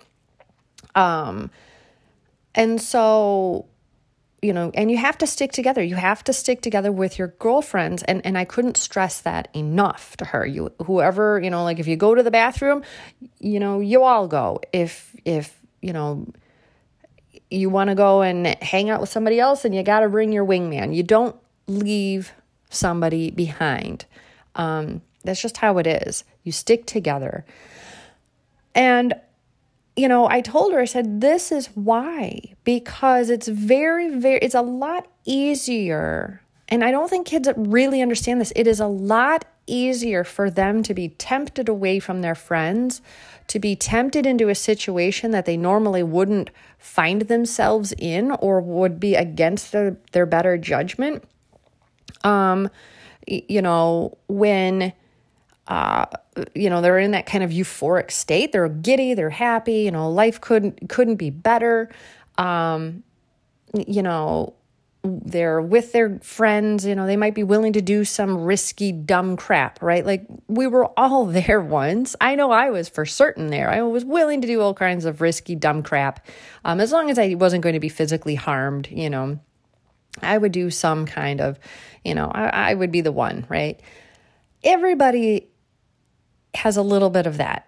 Um, 0.94 1.50
and 2.54 2.80
so 2.80 3.66
you 4.42 4.52
know, 4.52 4.70
and 4.74 4.90
you 4.90 4.96
have 4.96 5.18
to 5.18 5.26
stick 5.26 5.52
together. 5.52 5.82
You 5.82 5.96
have 5.96 6.24
to 6.24 6.32
stick 6.32 6.62
together 6.62 6.90
with 6.90 7.18
your 7.18 7.28
girlfriends. 7.28 8.02
And, 8.04 8.24
and 8.24 8.38
I 8.38 8.44
couldn't 8.44 8.76
stress 8.76 9.20
that 9.20 9.48
enough 9.54 10.16
to 10.18 10.24
her. 10.26 10.46
You, 10.46 10.72
whoever, 10.84 11.40
you 11.40 11.50
know, 11.50 11.62
like 11.64 11.78
if 11.78 11.86
you 11.86 11.96
go 11.96 12.14
to 12.14 12.22
the 12.22 12.30
bathroom, 12.30 12.82
you 13.38 13.60
know, 13.60 13.80
you 13.80 14.02
all 14.02 14.28
go. 14.28 14.60
If, 14.72 15.14
if, 15.24 15.58
you 15.82 15.92
know, 15.92 16.26
you 17.50 17.68
want 17.68 17.88
to 17.88 17.94
go 17.94 18.22
and 18.22 18.46
hang 18.62 18.88
out 18.90 19.00
with 19.00 19.10
somebody 19.10 19.40
else 19.40 19.64
and 19.64 19.74
you 19.74 19.82
got 19.82 20.00
to 20.00 20.08
bring 20.08 20.32
your 20.32 20.46
wingman. 20.46 20.94
You 20.94 21.02
don't 21.02 21.36
leave 21.66 22.32
somebody 22.70 23.30
behind. 23.30 24.06
Um, 24.54 25.02
that's 25.24 25.42
just 25.42 25.58
how 25.58 25.78
it 25.78 25.86
is. 25.86 26.24
You 26.44 26.52
stick 26.52 26.86
together. 26.86 27.44
And 28.74 29.14
you 30.00 30.08
know, 30.08 30.26
I 30.30 30.40
told 30.40 30.72
her, 30.72 30.80
I 30.80 30.86
said, 30.86 31.20
this 31.20 31.52
is 31.52 31.66
why, 31.74 32.54
because 32.64 33.28
it's 33.28 33.48
very, 33.48 34.08
very, 34.08 34.38
it's 34.38 34.54
a 34.54 34.62
lot 34.62 35.06
easier. 35.26 36.40
And 36.68 36.82
I 36.82 36.90
don't 36.90 37.10
think 37.10 37.26
kids 37.26 37.50
really 37.54 38.00
understand 38.00 38.40
this. 38.40 38.50
It 38.56 38.66
is 38.66 38.80
a 38.80 38.86
lot 38.86 39.44
easier 39.66 40.24
for 40.24 40.48
them 40.48 40.82
to 40.84 40.94
be 40.94 41.10
tempted 41.10 41.68
away 41.68 41.98
from 41.98 42.22
their 42.22 42.34
friends, 42.34 43.02
to 43.48 43.58
be 43.58 43.76
tempted 43.76 44.24
into 44.24 44.48
a 44.48 44.54
situation 44.54 45.32
that 45.32 45.44
they 45.44 45.58
normally 45.58 46.02
wouldn't 46.02 46.48
find 46.78 47.22
themselves 47.22 47.92
in 47.98 48.30
or 48.30 48.62
would 48.62 49.00
be 49.00 49.14
against 49.14 49.72
their, 49.72 49.98
their 50.12 50.24
better 50.24 50.56
judgment. 50.56 51.24
Um, 52.24 52.70
you 53.26 53.60
know, 53.60 54.16
when 54.28 54.94
uh, 55.70 56.04
you 56.52 56.68
know 56.68 56.80
they're 56.80 56.98
in 56.98 57.12
that 57.12 57.26
kind 57.26 57.44
of 57.44 57.50
euphoric 57.50 58.10
state. 58.10 58.50
They're 58.50 58.68
giddy 58.68 59.14
they're 59.14 59.30
happy 59.30 59.82
you 59.82 59.92
know 59.92 60.10
life 60.10 60.40
couldn't 60.40 60.88
couldn't 60.88 61.16
be 61.16 61.30
better. 61.30 61.88
Um, 62.36 63.04
you 63.86 64.02
know 64.02 64.54
they're 65.02 65.62
with 65.62 65.92
their 65.92 66.18
friends 66.18 66.84
you 66.84 66.94
know 66.94 67.06
they 67.06 67.16
might 67.16 67.34
be 67.34 67.42
willing 67.42 67.72
to 67.72 67.80
do 67.80 68.04
some 68.04 68.36
risky 68.36 68.90
dumb 68.90 69.36
crap 69.36 69.80
right? 69.80 70.04
Like 70.04 70.26
we 70.48 70.66
were 70.66 70.86
all 70.98 71.24
there 71.38 71.60
once. 71.60 72.16
I 72.20 72.34
know 72.34 72.50
i 72.50 72.68
was 72.70 72.88
for 72.88 73.06
certain 73.06 73.46
there. 73.46 73.70
I 73.70 73.80
was 73.82 74.04
willing 74.04 74.40
to 74.40 74.48
do 74.48 74.60
all 74.60 74.74
kinds 74.74 75.04
of 75.04 75.20
risky 75.20 75.54
dumb 75.54 75.84
crap. 75.84 76.26
Um, 76.64 76.80
as 76.80 76.90
long 76.90 77.10
as 77.10 77.18
i 77.18 77.34
wasn't 77.34 77.62
going 77.62 77.74
to 77.74 77.80
be 77.80 77.88
physically 77.88 78.34
harmed 78.34 78.88
you 78.90 79.08
know 79.08 79.38
i 80.20 80.36
would 80.36 80.50
do 80.50 80.68
some 80.68 81.06
kind 81.06 81.40
of 81.40 81.60
you 82.04 82.14
know 82.14 82.28
I, 82.34 82.70
I 82.70 82.74
would 82.74 82.90
be 82.90 83.02
the 83.02 83.12
one 83.12 83.46
right? 83.48 83.80
Everybody 84.62 85.49
has 86.54 86.76
a 86.76 86.82
little 86.82 87.10
bit 87.10 87.26
of 87.26 87.36
that. 87.36 87.66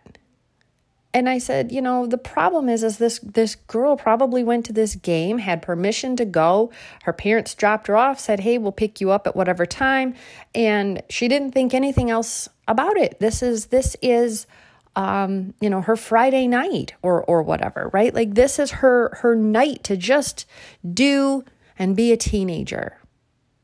And 1.14 1.28
I 1.28 1.38
said, 1.38 1.70
you 1.70 1.82
know, 1.82 2.06
the 2.06 2.16
problem 2.16 2.70
is 2.70 2.82
is 2.82 2.96
this 2.96 3.18
this 3.18 3.54
girl 3.54 3.96
probably 3.96 4.42
went 4.42 4.64
to 4.66 4.72
this 4.72 4.94
game, 4.94 5.38
had 5.38 5.60
permission 5.60 6.16
to 6.16 6.24
go. 6.24 6.72
Her 7.02 7.12
parents 7.12 7.54
dropped 7.54 7.86
her 7.88 7.96
off, 7.96 8.18
said, 8.18 8.40
"Hey, 8.40 8.56
we'll 8.56 8.72
pick 8.72 9.00
you 9.00 9.10
up 9.10 9.26
at 9.26 9.36
whatever 9.36 9.66
time." 9.66 10.14
And 10.54 11.02
she 11.10 11.28
didn't 11.28 11.52
think 11.52 11.74
anything 11.74 12.10
else 12.10 12.48
about 12.66 12.96
it. 12.96 13.20
This 13.20 13.42
is 13.42 13.66
this 13.66 13.94
is 14.00 14.46
um, 14.94 15.54
you 15.60 15.70
know, 15.70 15.80
her 15.80 15.96
Friday 15.96 16.46
night 16.46 16.94
or 17.02 17.22
or 17.24 17.42
whatever, 17.42 17.90
right? 17.92 18.14
Like 18.14 18.34
this 18.34 18.58
is 18.58 18.70
her 18.72 19.14
her 19.20 19.34
night 19.34 19.84
to 19.84 19.96
just 19.96 20.46
do 20.92 21.44
and 21.78 21.96
be 21.96 22.12
a 22.12 22.16
teenager. 22.16 22.98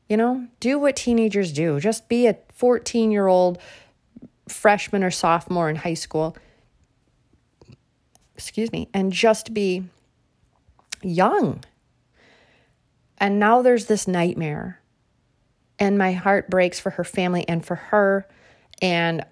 You 0.07 0.17
know, 0.17 0.47
do 0.59 0.79
what 0.79 0.95
teenagers 0.95 1.51
do. 1.51 1.79
Just 1.79 2.09
be 2.09 2.25
a 2.25 2.35
14-year-old 2.59 3.59
freshman 4.51 5.03
or 5.03 5.11
sophomore 5.11 5.69
in 5.69 5.75
high 5.77 5.93
school, 5.93 6.35
excuse 8.35 8.71
me, 8.71 8.89
and 8.93 9.11
just 9.11 9.53
be 9.53 9.83
young. 11.01 11.63
And 13.17 13.39
now 13.39 13.61
there's 13.61 13.85
this 13.85 14.07
nightmare. 14.07 14.79
And 15.77 15.97
my 15.97 16.11
heart 16.11 16.49
breaks 16.49 16.79
for 16.79 16.91
her 16.91 17.03
family 17.03 17.47
and 17.47 17.65
for 17.65 17.75
her 17.75 18.27
and 18.81 19.25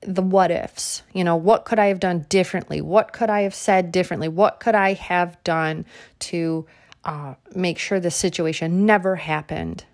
the 0.00 0.22
what 0.22 0.50
ifs. 0.50 1.02
You 1.12 1.24
know, 1.24 1.36
what 1.36 1.64
could 1.64 1.78
I 1.78 1.86
have 1.86 2.00
done 2.00 2.26
differently? 2.28 2.80
What 2.80 3.12
could 3.12 3.30
I 3.30 3.42
have 3.42 3.54
said 3.54 3.92
differently? 3.92 4.28
What 4.28 4.60
could 4.60 4.74
I 4.74 4.94
have 4.94 5.42
done 5.44 5.84
to 6.20 6.66
uh, 7.04 7.34
make 7.54 7.78
sure 7.78 8.00
this 8.00 8.16
situation 8.16 8.86
never 8.86 9.16
happened? 9.16 9.84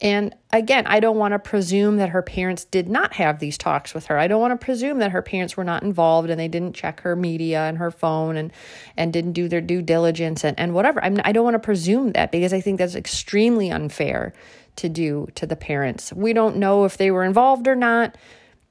And 0.00 0.34
again, 0.52 0.86
I 0.86 0.98
don't 0.98 1.16
want 1.16 1.32
to 1.32 1.38
presume 1.38 1.98
that 1.98 2.10
her 2.10 2.20
parents 2.20 2.64
did 2.64 2.88
not 2.88 3.14
have 3.14 3.38
these 3.38 3.56
talks 3.56 3.94
with 3.94 4.06
her. 4.06 4.18
I 4.18 4.26
don't 4.26 4.40
want 4.40 4.58
to 4.58 4.64
presume 4.64 4.98
that 4.98 5.12
her 5.12 5.22
parents 5.22 5.56
were 5.56 5.64
not 5.64 5.82
involved 5.82 6.30
and 6.30 6.38
they 6.38 6.48
didn't 6.48 6.74
check 6.74 7.00
her 7.00 7.14
media 7.14 7.62
and 7.62 7.78
her 7.78 7.90
phone 7.90 8.36
and 8.36 8.52
and 8.96 9.12
didn't 9.12 9.32
do 9.32 9.48
their 9.48 9.60
due 9.60 9.82
diligence 9.82 10.44
and, 10.44 10.58
and 10.58 10.74
whatever. 10.74 11.02
I'm, 11.02 11.20
I 11.24 11.32
don't 11.32 11.44
want 11.44 11.54
to 11.54 11.60
presume 11.60 12.12
that 12.12 12.32
because 12.32 12.52
I 12.52 12.60
think 12.60 12.78
that's 12.78 12.96
extremely 12.96 13.70
unfair 13.70 14.34
to 14.76 14.88
do 14.88 15.28
to 15.36 15.46
the 15.46 15.56
parents. 15.56 16.12
We 16.12 16.32
don't 16.32 16.56
know 16.56 16.84
if 16.84 16.96
they 16.96 17.12
were 17.12 17.24
involved 17.24 17.68
or 17.68 17.76
not, 17.76 18.16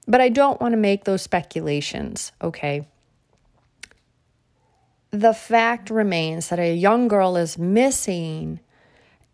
but 0.06 0.20
I 0.20 0.28
don't 0.28 0.60
want 0.60 0.74
to 0.74 0.78
make 0.78 1.06
those 1.06 1.22
speculations, 1.22 2.34
okay? 2.42 2.86
The 5.12 5.34
fact 5.34 5.90
remains 5.90 6.50
that 6.50 6.60
a 6.60 6.76
young 6.76 7.08
girl 7.08 7.38
is 7.38 7.58
missing 7.58 8.60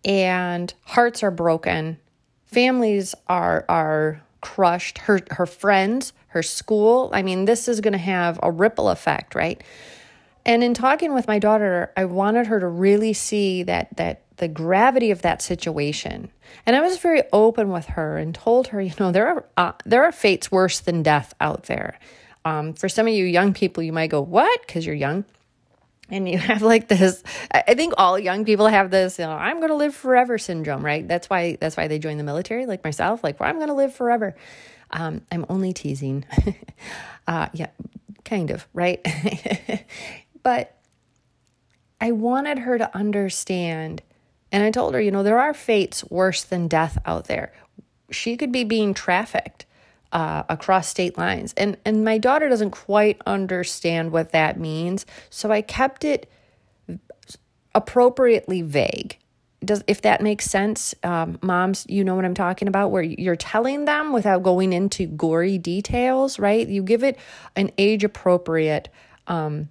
and 0.06 0.74
hearts 0.84 1.24
are 1.24 1.32
broken. 1.32 1.98
Families 2.46 3.16
are 3.28 3.66
are 3.70 4.22
crushed. 4.42 5.00
Her 5.00 5.20
her 5.32 5.46
friends, 5.46 6.14
her 6.28 6.44
school. 6.44 7.10
I 7.14 7.22
mean, 7.22 7.46
this 7.46 7.68
is 7.68 7.82
going 7.82 7.94
to 7.94 7.98
have 7.98 8.40
a 8.42 8.52
ripple 8.52 8.90
effect, 8.90 9.36
right? 9.36 9.62
And 10.46 10.64
in 10.64 10.74
talking 10.74 11.14
with 11.14 11.28
my 11.28 11.38
daughter, 11.38 11.92
I 11.96 12.06
wanted 12.06 12.48
her 12.48 12.60
to 12.60 12.68
really 12.68 13.14
see 13.14 13.64
that 13.64 13.96
that 13.98 14.22
the 14.38 14.48
gravity 14.48 15.12
of 15.12 15.22
that 15.22 15.42
situation. 15.42 16.32
And 16.66 16.76
I 16.76 16.82
was 16.82 16.98
very 16.98 17.24
open 17.34 17.72
with 17.72 17.86
her 17.88 18.18
and 18.18 18.34
told 18.34 18.68
her, 18.68 18.82
you 18.82 18.94
know, 19.00 19.12
there 19.12 19.28
are 19.28 19.46
uh, 19.58 19.74
there 19.86 20.04
are 20.04 20.12
fates 20.12 20.52
worse 20.52 20.80
than 20.80 21.04
death 21.04 21.34
out 21.40 21.64
there. 21.64 22.00
Um, 22.46 22.74
for 22.74 22.88
some 22.88 23.06
of 23.06 23.14
you 23.14 23.26
young 23.26 23.54
people, 23.54 23.84
you 23.84 23.94
might 23.94 24.10
go, 24.10 24.22
"What?" 24.22 24.62
Because 24.66 24.86
you're 24.86 24.96
young 24.96 25.26
and 26.12 26.28
you 26.28 26.38
have 26.50 26.62
like 26.62 26.88
this 26.88 27.24
i 27.52 27.74
think 27.74 27.94
all 27.98 28.18
young 28.18 28.46
people 28.46 28.68
have 28.68 28.92
this 28.92 29.20
you 29.20 29.26
know 29.26 29.32
i'm 29.32 29.58
going 29.58 29.70
to 29.70 29.76
live 29.76 29.96
forever 29.96 30.38
syndrome 30.38 30.84
right? 30.84 31.08
That's 31.08 31.30
why 31.30 31.58
that's 31.60 31.78
why 31.78 31.88
they 31.88 32.00
join 32.00 32.18
the 32.18 32.24
military 32.24 32.66
like 32.66 32.84
myself 32.84 33.24
like 33.24 33.40
well, 33.40 33.50
i'm 33.50 33.56
going 33.58 33.68
to 33.70 33.74
live 33.74 33.94
forever. 33.94 34.36
Um, 34.92 35.22
i'm 35.32 35.46
only 35.50 35.74
teasing. 35.74 36.26
Uh, 37.28 37.48
yeah 37.54 37.68
kind 38.26 38.50
of 38.50 38.68
right? 38.74 39.06
But 40.42 40.76
i 42.02 42.12
wanted 42.12 42.60
her 42.60 42.78
to 42.80 42.96
understand 42.98 44.02
and 44.52 44.64
i 44.64 44.72
told 44.72 44.96
her 44.96 45.02
you 45.02 45.12
know 45.12 45.22
there 45.22 45.40
are 45.40 45.54
fates 45.54 46.04
worse 46.10 46.44
than 46.44 46.68
death 46.68 46.98
out 47.06 47.26
there. 47.26 47.54
She 48.10 48.36
could 48.36 48.52
be 48.52 48.64
being 48.64 48.96
trafficked 48.96 49.68
uh, 50.12 50.44
across 50.50 50.88
state 50.88 51.18
lines. 51.18 51.54
And, 51.56 51.78
and 51.86 52.04
my 52.04 52.18
daughter 52.18 52.50
doesn't 52.50 52.72
quite 52.72 53.22
understand 53.26 54.12
what 54.12 54.32
that 54.32 54.60
means. 54.60 55.06
So 55.30 55.52
I 55.52 55.62
kept 55.62 56.04
it 56.04 56.30
appropriately 57.76 58.62
vague. 58.62 59.18
Does 59.64 59.84
if 59.88 60.02
that 60.04 60.22
makes 60.22 60.46
sense, 60.46 60.96
um, 61.04 61.38
moms, 61.42 61.86
you 61.90 62.04
know 62.06 62.16
what 62.16 62.24
I'm 62.24 62.34
talking 62.34 62.70
about, 62.70 62.92
where 62.92 63.04
you're 63.04 63.36
telling 63.36 63.86
them 63.86 64.14
without 64.14 64.42
going 64.42 64.72
into 64.72 65.06
gory 65.06 65.58
details, 65.58 66.40
right? 66.40 66.66
You 66.66 66.82
give 66.82 67.04
it 67.04 67.20
an 67.58 67.70
age 67.78 68.06
appropriate 68.06 68.88
um, 69.28 69.68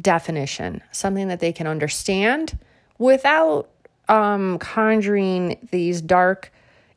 definition, 0.00 0.82
something 0.90 1.28
that 1.28 1.38
they 1.38 1.52
can 1.52 1.68
understand 1.68 2.58
without 2.98 3.70
um, 4.08 4.58
conjuring 4.58 5.68
these 5.70 6.00
dark 6.00 6.52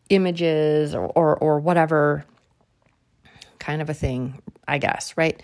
images 0.09 0.95
or, 0.95 1.05
or, 1.05 1.37
or 1.37 1.59
whatever 1.59 2.25
kind 3.65 3.81
of 3.81 3.89
a 3.89 3.93
thing, 3.93 4.41
I 4.67 4.77
guess, 4.77 5.17
right? 5.17 5.41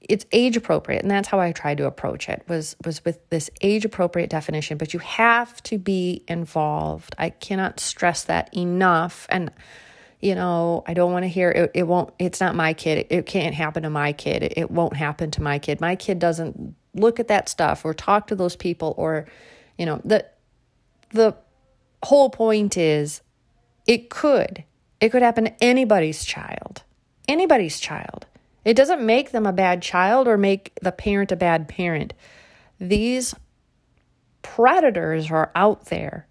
It's 0.00 0.26
age 0.32 0.56
appropriate, 0.56 1.02
and 1.02 1.10
that's 1.10 1.28
how 1.28 1.40
I 1.40 1.52
tried 1.52 1.78
to 1.78 1.86
approach 1.86 2.28
it. 2.28 2.42
Was 2.48 2.76
was 2.84 3.04
with 3.04 3.18
this 3.30 3.50
age 3.60 3.84
appropriate 3.84 4.30
definition, 4.30 4.76
but 4.76 4.92
you 4.92 5.00
have 5.00 5.62
to 5.64 5.78
be 5.78 6.24
involved. 6.26 7.14
I 7.18 7.30
cannot 7.30 7.78
stress 7.78 8.24
that 8.24 8.52
enough. 8.54 9.26
And 9.30 9.52
you 10.20 10.36
know, 10.36 10.84
I 10.86 10.94
don't 10.94 11.12
want 11.12 11.24
to 11.24 11.28
hear 11.28 11.50
it, 11.50 11.72
it 11.74 11.82
won't, 11.82 12.14
it's 12.18 12.40
not 12.40 12.54
my 12.54 12.72
kid. 12.74 12.98
It, 12.98 13.06
it 13.10 13.26
can't 13.26 13.54
happen 13.54 13.82
to 13.82 13.90
my 13.90 14.12
kid. 14.12 14.44
It, 14.44 14.54
it 14.56 14.70
won't 14.70 14.96
happen 14.96 15.32
to 15.32 15.42
my 15.42 15.58
kid. 15.58 15.80
My 15.80 15.96
kid 15.96 16.20
doesn't 16.20 16.76
look 16.94 17.18
at 17.18 17.28
that 17.28 17.48
stuff 17.48 17.84
or 17.84 17.92
talk 17.92 18.28
to 18.28 18.36
those 18.36 18.54
people 18.54 18.94
or, 18.96 19.26
you 19.76 19.84
know, 19.84 20.00
the, 20.04 20.24
the 21.10 21.36
whole 22.04 22.30
point 22.30 22.76
is 22.76 23.20
it 23.88 24.10
could, 24.10 24.62
it 25.00 25.08
could 25.08 25.22
happen 25.22 25.44
to 25.44 25.64
anybody's 25.64 26.24
child 26.24 26.84
anybody's 27.28 27.80
child. 27.80 28.26
It 28.64 28.74
doesn't 28.74 29.04
make 29.04 29.32
them 29.32 29.46
a 29.46 29.52
bad 29.52 29.82
child 29.82 30.28
or 30.28 30.36
make 30.36 30.72
the 30.82 30.92
parent 30.92 31.32
a 31.32 31.36
bad 31.36 31.68
parent. 31.68 32.14
These 32.78 33.34
predators 34.42 35.30
are 35.30 35.50
out 35.54 35.86
there 35.86 36.26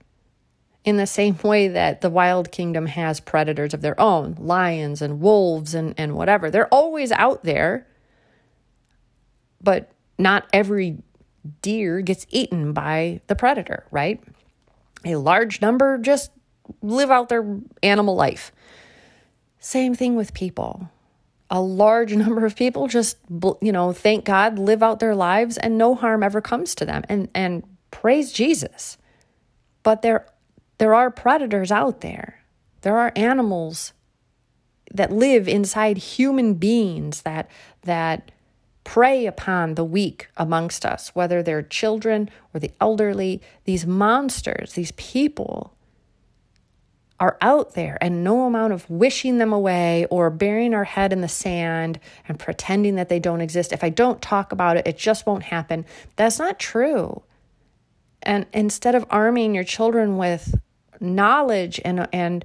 in 0.84 0.98
the 0.98 1.08
same 1.08 1.38
way 1.44 1.68
that 1.68 2.02
the 2.02 2.10
wild 2.10 2.52
kingdom 2.52 2.86
has 2.86 3.20
predators 3.20 3.74
of 3.74 3.82
their 3.82 4.00
own 4.00 4.36
lions 4.40 5.02
and 5.02 5.20
wolves 5.20 5.74
and, 5.74 5.94
and 5.98 6.16
whatever. 6.16 6.50
They're 6.50 6.74
always 6.74 7.12
out 7.12 7.44
there, 7.44 7.88
but 9.62 9.92
not 10.18 10.48
every 10.54 11.00
deer 11.62 12.02
gets 12.02 12.26
eaten 12.30 12.74
by 12.74 13.22
the 13.28 13.36
predator, 13.36 13.86
right? 13.92 14.22
A 15.04 15.16
large 15.16 15.62
number 15.62 15.98
just 15.98 16.32
live 16.82 17.10
out 17.10 17.30
their 17.30 17.60
animal 17.82 18.16
life. 18.16 18.52
Same 19.62 19.94
thing 19.94 20.16
with 20.16 20.34
people. 20.34 20.90
A 21.50 21.62
large 21.62 22.14
number 22.16 22.46
of 22.46 22.58
people 22.58 22.88
just, 22.88 23.18
you 23.62 23.72
know, 23.72 23.94
thank 23.94 24.26
God, 24.26 24.60
live 24.60 24.84
out 24.84 25.00
their 25.00 25.16
lives 25.16 25.58
and 25.58 25.78
no 25.78 25.96
harm 25.96 26.24
ever 26.24 26.42
comes 26.42 26.76
to 26.76 26.86
them. 26.86 27.04
And, 27.08 27.30
and 27.34 27.64
praise 27.92 28.34
Jesus. 28.34 28.98
But 29.84 30.02
there, 30.02 30.26
there 30.80 30.94
are 30.94 31.10
predators 31.10 31.72
out 31.72 32.02
there. 32.02 32.44
There 32.82 32.98
are 32.98 33.14
animals 33.16 33.94
that 34.94 35.12
live 35.12 35.48
inside 35.48 35.98
human 35.98 36.56
beings 36.56 37.22
that, 37.22 37.50
that 37.84 38.32
prey 38.84 39.28
upon 39.28 39.76
the 39.76 39.86
weak 39.86 40.28
amongst 40.38 40.86
us, 40.86 41.10
whether 41.14 41.44
they're 41.44 41.62
children 41.62 42.30
or 42.54 42.60
the 42.60 42.72
elderly, 42.82 43.42
these 43.66 43.86
monsters, 43.86 44.74
these 44.74 44.92
people 44.94 45.76
are 47.22 47.38
out 47.40 47.76
there 47.76 48.00
and 48.02 48.24
no 48.24 48.46
amount 48.46 48.74
of 48.74 48.90
wishing 48.90 49.38
them 49.38 49.54
away 49.54 50.08
or 50.10 50.32
burying 50.32 50.74
our 50.74 50.84
head 50.84 51.14
in 51.14 51.22
the 51.22 51.28
sand 51.28 52.00
and 52.28 52.40
pretending 52.40 52.96
that 52.96 53.10
they 53.10 53.20
don't 53.20 53.42
exist. 53.42 53.72
If 53.72 53.84
I 53.84 53.90
don't 53.90 54.24
talk 54.24 54.52
about 54.52 54.76
it, 54.76 54.88
it 54.88 54.98
just 54.98 55.28
won't 55.28 55.44
happen. 55.44 55.86
That's 56.16 56.40
not 56.40 56.60
true. 56.60 57.22
And 58.24 58.48
instead 58.54 58.96
of 58.96 59.06
arming 59.12 59.54
your 59.54 59.64
children 59.64 60.18
with 60.18 60.56
knowledge 61.00 61.80
and 61.86 62.08
and 62.12 62.44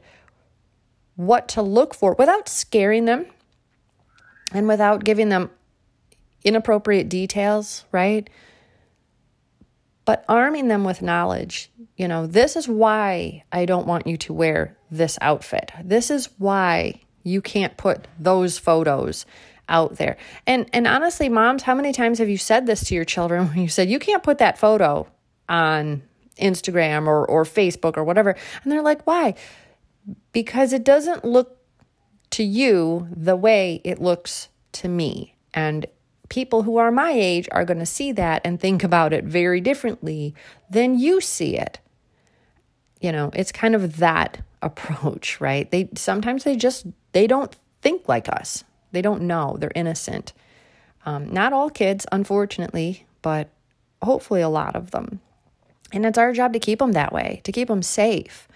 what 1.16 1.48
to 1.48 1.62
look 1.62 1.94
for 1.94 2.14
without 2.14 2.46
scaring 2.46 3.06
them 3.06 3.24
and 4.52 4.68
without 4.68 5.04
giving 5.04 5.30
them 5.30 5.50
inappropriate 6.44 7.08
details, 7.08 7.86
right? 7.92 8.28
But 10.06 10.24
arming 10.28 10.68
them 10.68 10.84
with 10.84 11.02
knowledge 11.02 11.70
you 11.96 12.08
know, 12.08 12.26
this 12.26 12.56
is 12.56 12.68
why 12.68 13.44
I 13.50 13.64
don't 13.64 13.86
want 13.86 14.06
you 14.06 14.16
to 14.18 14.32
wear 14.32 14.76
this 14.90 15.18
outfit. 15.20 15.72
This 15.82 16.10
is 16.10 16.28
why 16.38 17.00
you 17.22 17.40
can't 17.40 17.76
put 17.76 18.06
those 18.18 18.58
photos 18.58 19.24
out 19.68 19.96
there. 19.96 20.16
And 20.46 20.68
and 20.72 20.86
honestly, 20.86 21.28
moms, 21.28 21.62
how 21.62 21.74
many 21.74 21.92
times 21.92 22.18
have 22.18 22.28
you 22.28 22.38
said 22.38 22.66
this 22.66 22.84
to 22.84 22.94
your 22.94 23.04
children 23.04 23.48
when 23.48 23.58
you 23.58 23.68
said 23.68 23.88
you 23.88 23.98
can't 23.98 24.22
put 24.22 24.38
that 24.38 24.58
photo 24.58 25.08
on 25.48 26.02
Instagram 26.38 27.06
or 27.06 27.26
or 27.26 27.44
Facebook 27.44 27.96
or 27.96 28.04
whatever? 28.04 28.36
And 28.62 28.70
they're 28.70 28.82
like, 28.82 29.06
"Why?" 29.06 29.34
Because 30.32 30.72
it 30.72 30.84
doesn't 30.84 31.24
look 31.24 31.56
to 32.30 32.44
you 32.44 33.08
the 33.10 33.36
way 33.36 33.80
it 33.84 34.00
looks 34.00 34.48
to 34.72 34.88
me. 34.88 35.34
And 35.54 35.86
people 36.28 36.62
who 36.62 36.76
are 36.76 36.90
my 36.90 37.10
age 37.10 37.48
are 37.52 37.64
going 37.64 37.78
to 37.78 37.86
see 37.86 38.12
that 38.12 38.42
and 38.44 38.60
think 38.60 38.82
about 38.82 39.12
it 39.12 39.24
very 39.24 39.60
differently 39.60 40.34
than 40.70 40.98
you 40.98 41.20
see 41.20 41.56
it 41.56 41.80
you 43.00 43.12
know, 43.12 43.30
it's 43.34 43.52
kind 43.52 43.74
of 43.74 43.98
that 43.98 44.42
approach, 44.62 45.40
right? 45.40 45.70
They 45.70 45.88
sometimes 45.94 46.44
they 46.44 46.56
just 46.56 46.86
they 47.12 47.26
don't 47.26 47.54
think 47.82 48.08
like 48.08 48.28
us. 48.28 48.64
They 48.92 49.02
don't 49.02 49.22
know. 49.22 49.56
They're 49.58 49.72
innocent. 49.74 50.32
Um, 51.04 51.32
not 51.32 51.52
all 51.52 51.70
kids, 51.70 52.06
unfortunately, 52.10 53.06
but 53.22 53.50
hopefully 54.02 54.40
a 54.40 54.48
lot 54.48 54.74
of 54.74 54.90
them. 54.90 55.20
And 55.92 56.04
it's 56.04 56.18
our 56.18 56.32
job 56.32 56.52
to 56.52 56.58
keep 56.58 56.80
them 56.80 56.92
that 56.92 57.12
way, 57.12 57.40
to 57.44 57.52
keep 57.52 57.68
them 57.68 57.82
safe. 57.82 58.48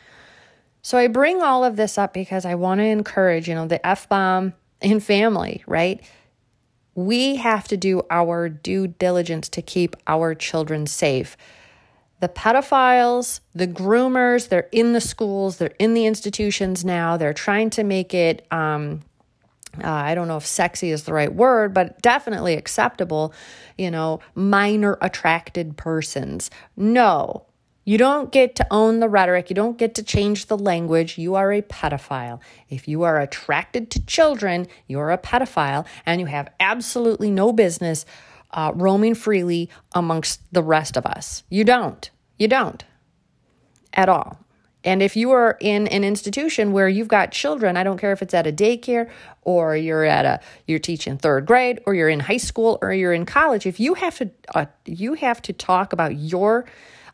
So 0.83 0.99
I 0.99 1.07
bring 1.07 1.43
all 1.43 1.63
of 1.63 1.77
this 1.77 1.97
up 1.97 2.13
because 2.13 2.45
I 2.45 2.57
want 2.57 2.81
to 2.81 2.85
encourage, 2.85 3.49
you 3.49 3.55
know, 3.55 3.69
the 3.69 3.85
F 3.87 4.09
bomb 4.09 4.55
in 4.81 4.99
family, 4.99 5.63
right? 5.67 6.03
We 6.95 7.37
have 7.37 7.69
to 7.69 7.77
do 7.77 8.03
our 8.11 8.49
due 8.49 8.89
diligence 8.89 9.49
to 9.51 9.63
keep 9.63 9.97
our 10.07 10.35
children 10.35 10.87
safe 10.87 11.37
the 12.21 12.29
pedophiles, 12.29 13.41
the 13.55 13.67
groomers, 13.67 14.49
they're 14.49 14.69
in 14.73 14.93
the 14.93 15.01
schools, 15.01 15.57
they're 15.57 15.75
in 15.79 15.95
the 15.95 16.07
institutions 16.07 16.85
now. 16.85 17.17
They're 17.17 17.33
trying 17.33 17.71
to 17.71 17.83
make 17.83 18.13
it, 18.13 18.47
um, 18.53 19.01
uh, 19.83 19.91
I 19.91 20.15
don't 20.15 20.29
know 20.29 20.37
if 20.37 20.45
sexy 20.45 20.91
is 20.91 21.05
the 21.05 21.15
right 21.15 21.33
word, 21.33 21.73
but 21.73 22.01
definitely 22.03 22.55
acceptable, 22.55 23.33
you 23.79 23.91
know, 23.91 24.21
minor 24.35 24.99
attracted 25.01 25.79
persons. 25.79 26.51
No, 26.77 27.47
you 27.85 27.99
don't 27.99 28.31
get 28.31 28.57
to 28.57 28.67
own 28.71 29.01
the 29.01 29.09
rhetoric. 29.09 29.51
You 29.51 29.55
don't 29.55 29.79
get 29.79 29.95
to 29.97 30.03
change 30.03 30.47
the 30.47 30.59
language. 30.59 31.19
You 31.19 31.35
are 31.35 31.53
a 31.53 31.63
pedophile. 31.63 32.41
If 32.69 32.87
you 32.87 33.03
are 33.03 33.21
attracted 33.21 33.91
to 33.93 34.07
children, 34.07 34.69
you're 34.87 35.11
a 35.11 35.19
pedophile 35.19 35.87
and 36.05 36.21
you 36.21 36.27
have 36.27 36.53
absolutely 36.61 37.31
no 37.31 37.53
business 37.53 38.05
uh, 38.53 38.73
roaming 38.75 39.15
freely 39.15 39.71
amongst 39.95 40.41
the 40.53 40.63
rest 40.63 40.97
of 40.97 41.07
us. 41.07 41.43
You 41.49 41.65
don't. 41.65 42.11
You 42.39 42.49
don't 42.49 42.85
at 43.93 44.09
all. 44.09 44.39
And 44.83 45.03
if 45.03 45.15
you 45.15 45.31
are 45.33 45.59
in 45.61 45.89
an 45.89 46.05
institution 46.05 46.73
where 46.73 46.89
you've 46.89 47.09
got 47.09 47.33
children, 47.33 47.77
I 47.77 47.85
don't 47.85 47.99
care 47.99 48.13
if 48.13 48.23
it's 48.23 48.33
at 48.33 48.47
a 48.47 48.53
daycare 48.53 49.11
or 49.43 49.77
you're 49.77 50.05
at 50.05 50.25
a 50.25 50.41
you're 50.67 50.79
teaching 50.79 51.19
third 51.19 51.45
grade 51.45 51.81
or 51.87 51.95
you're 51.95 52.09
in 52.09 52.21
high 52.21 52.39
school 52.39 52.79
or 52.81 52.93
you're 52.93 53.13
in 53.13 53.27
college, 53.27 53.67
if 53.67 53.79
you 53.79 53.95
have 53.95 54.17
to 54.19 54.31
uh, 54.55 54.67
you 54.87 55.15
have 55.15 55.43
to 55.43 55.53
talk 55.53 55.93
about 55.93 56.17
your 56.17 56.65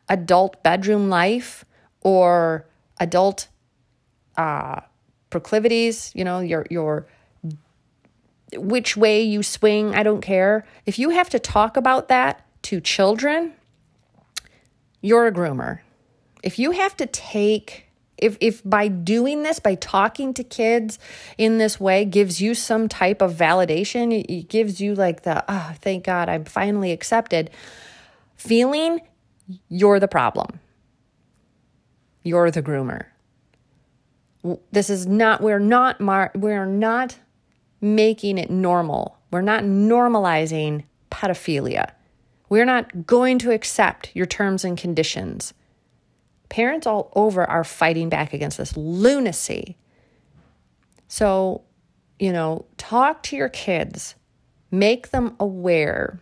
adult 0.09 0.62
bedroom 0.62 1.09
life 1.09 1.64
or 2.01 2.66
adult 3.01 3.49
uh, 4.37 4.81
proclivities, 5.31 6.12
you 6.14 6.25
know, 6.25 6.40
your 6.40 6.66
your 6.71 7.07
which 8.55 8.97
way 8.97 9.23
you 9.23 9.42
swing, 9.42 9.95
I 9.95 10.03
don't 10.03 10.21
care. 10.21 10.66
If 10.85 10.99
you 10.99 11.11
have 11.11 11.29
to 11.31 11.38
talk 11.38 11.77
about 11.77 12.09
that 12.09 12.47
to 12.62 12.81
children, 12.81 13.53
you're 15.01 15.27
a 15.27 15.33
groomer. 15.33 15.81
If 16.42 16.59
you 16.59 16.71
have 16.73 16.97
to 16.99 17.07
take 17.07 17.87
if 18.19 18.38
if 18.40 18.62
by 18.64 18.88
doing 18.88 19.42
this 19.42 19.59
by 19.59 19.75
talking 19.75 20.33
to 20.35 20.42
kids 20.42 20.99
in 21.37 21.59
this 21.59 21.79
way 21.79 22.05
gives 22.05 22.40
you 22.40 22.55
some 22.55 22.88
type 22.88 23.21
of 23.21 23.35
validation 23.35 24.25
it 24.27 24.49
gives 24.49 24.81
you 24.81 24.95
like 24.95 25.23
the 25.23 25.45
oh 25.49 25.73
thank 25.83 26.05
god 26.05 26.29
i'm 26.29 26.45
finally 26.45 26.92
accepted 26.92 27.51
feeling 28.37 29.01
you're 29.69 30.01
the 30.01 30.09
problem 30.09 30.61
you're 32.23 32.51
the 32.51 32.63
groomer 32.63 33.07
this 34.73 34.91
is 34.91 35.07
not 35.07 35.41
we're 35.41 35.59
not 35.59 36.01
mar- 36.01 36.33
we're 36.35 36.67
not 36.67 37.19
making 37.81 38.39
it 38.39 38.51
normal. 38.51 39.19
We're 39.31 39.43
not 39.43 39.65
normalizing 39.65 40.85
pedophilia. 41.11 41.91
We're 42.49 42.65
not 42.65 43.07
going 43.07 43.39
to 43.41 43.51
accept 43.51 44.11
your 44.15 44.27
terms 44.27 44.65
and 44.65 44.79
conditions. 44.79 45.53
Parents 46.49 46.87
all 46.87 47.11
over 47.15 47.45
are 47.45 47.65
fighting 47.65 48.09
back 48.09 48.33
against 48.33 48.59
this 48.59 48.77
lunacy. 48.77 49.77
So, 51.09 51.63
you 52.19 52.33
know, 52.33 52.67
talk 52.77 53.23
to 53.25 53.37
your 53.37 53.49
kids, 53.49 54.15
make 54.71 55.11
them 55.11 55.35
aware. 55.41 56.21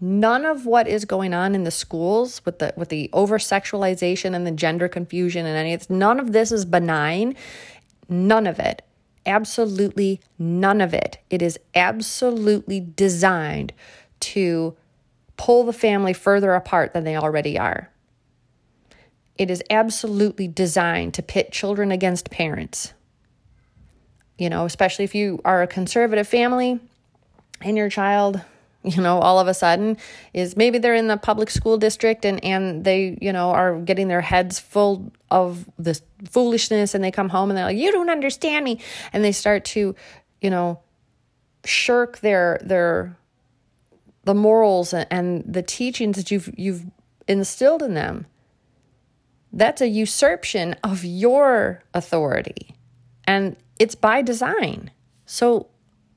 None 0.00 0.44
of 0.44 0.66
what 0.66 0.88
is 0.88 1.04
going 1.04 1.32
on 1.32 1.54
in 1.54 1.64
the 1.64 1.70
schools 1.70 2.44
with 2.44 2.58
the 2.58 2.74
with 2.76 2.88
the 2.88 3.08
over 3.12 3.38
sexualization 3.38 4.34
and 4.34 4.46
the 4.46 4.50
gender 4.50 4.88
confusion 4.88 5.46
and 5.46 5.56
any 5.56 5.78
none 5.88 6.20
of 6.20 6.32
this 6.32 6.52
is 6.52 6.64
benign. 6.64 7.36
None 8.08 8.46
of 8.46 8.58
it. 8.58 8.82
Absolutely 9.26 10.20
none 10.38 10.80
of 10.80 10.92
it. 10.92 11.18
It 11.30 11.40
is 11.40 11.58
absolutely 11.74 12.80
designed 12.80 13.72
to 14.20 14.76
pull 15.36 15.64
the 15.64 15.72
family 15.72 16.12
further 16.12 16.54
apart 16.54 16.92
than 16.92 17.04
they 17.04 17.16
already 17.16 17.58
are. 17.58 17.90
It 19.36 19.50
is 19.50 19.62
absolutely 19.70 20.46
designed 20.46 21.14
to 21.14 21.22
pit 21.22 21.50
children 21.50 21.90
against 21.90 22.30
parents. 22.30 22.92
You 24.38 24.50
know, 24.50 24.64
especially 24.64 25.04
if 25.04 25.14
you 25.14 25.40
are 25.44 25.62
a 25.62 25.66
conservative 25.66 26.28
family 26.28 26.80
and 27.60 27.76
your 27.76 27.88
child, 27.88 28.40
you 28.84 29.00
know, 29.00 29.18
all 29.18 29.40
of 29.40 29.48
a 29.48 29.54
sudden 29.54 29.96
is 30.34 30.56
maybe 30.56 30.78
they're 30.78 30.94
in 30.94 31.08
the 31.08 31.16
public 31.16 31.48
school 31.48 31.78
district 31.78 32.24
and, 32.24 32.42
and 32.44 32.84
they, 32.84 33.16
you 33.20 33.32
know, 33.32 33.50
are 33.50 33.80
getting 33.80 34.08
their 34.08 34.20
heads 34.20 34.58
full 34.58 35.10
of 35.30 35.68
this 35.78 36.02
foolishness 36.28 36.94
and 36.94 37.02
they 37.02 37.10
come 37.10 37.30
home 37.30 37.50
and 37.50 37.56
they're 37.56 37.64
like, 37.64 37.78
you 37.78 37.90
don't 37.90 38.10
understand 38.10 38.64
me. 38.64 38.78
And 39.12 39.24
they 39.24 39.32
start 39.32 39.64
to, 39.66 39.94
you 40.42 40.50
know, 40.50 40.80
shirk 41.64 42.18
their, 42.18 42.60
their, 42.62 43.16
the 44.24 44.34
morals 44.34 44.92
and 44.92 45.42
the 45.46 45.62
teachings 45.62 46.16
that 46.16 46.30
you've, 46.30 46.50
you've 46.56 46.84
instilled 47.26 47.82
in 47.82 47.94
them. 47.94 48.26
That's 49.50 49.80
a 49.80 49.88
usurpation 49.88 50.74
of 50.84 51.04
your 51.04 51.82
authority. 51.94 52.74
And 53.26 53.56
it's 53.78 53.94
by 53.94 54.20
design. 54.20 54.90
So, 55.24 55.68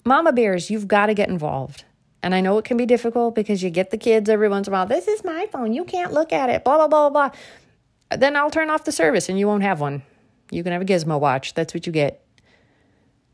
mama 0.03 0.33
bears, 0.33 0.69
you've 0.69 0.87
got 0.87 1.05
to 1.05 1.13
get 1.13 1.29
involved. 1.29 1.85
And 2.23 2.33
I 2.33 2.41
know 2.41 2.57
it 2.57 2.65
can 2.65 2.77
be 2.77 2.85
difficult 2.85 3.35
because 3.35 3.61
you 3.61 3.69
get 3.69 3.91
the 3.91 3.97
kids 3.97 4.29
every 4.29 4.49
once 4.49 4.67
in 4.67 4.73
a 4.73 4.77
while. 4.77 4.85
This 4.85 5.07
is 5.07 5.23
my 5.23 5.47
phone. 5.51 5.73
You 5.73 5.83
can't 5.83 6.13
look 6.13 6.33
at 6.33 6.49
it. 6.49 6.63
Blah, 6.63 6.77
blah, 6.77 6.87
blah, 6.87 7.09
blah, 7.09 7.29
blah. 7.29 8.17
Then 8.17 8.35
I'll 8.35 8.49
turn 8.49 8.69
off 8.69 8.85
the 8.85 8.91
service 8.91 9.29
and 9.29 9.37
you 9.37 9.47
won't 9.47 9.63
have 9.63 9.79
one. 9.79 10.03
You 10.49 10.63
can 10.63 10.71
have 10.71 10.81
a 10.81 10.85
gizmo 10.85 11.19
watch. 11.19 11.53
That's 11.53 11.73
what 11.73 11.85
you 11.85 11.91
get. 11.91 12.23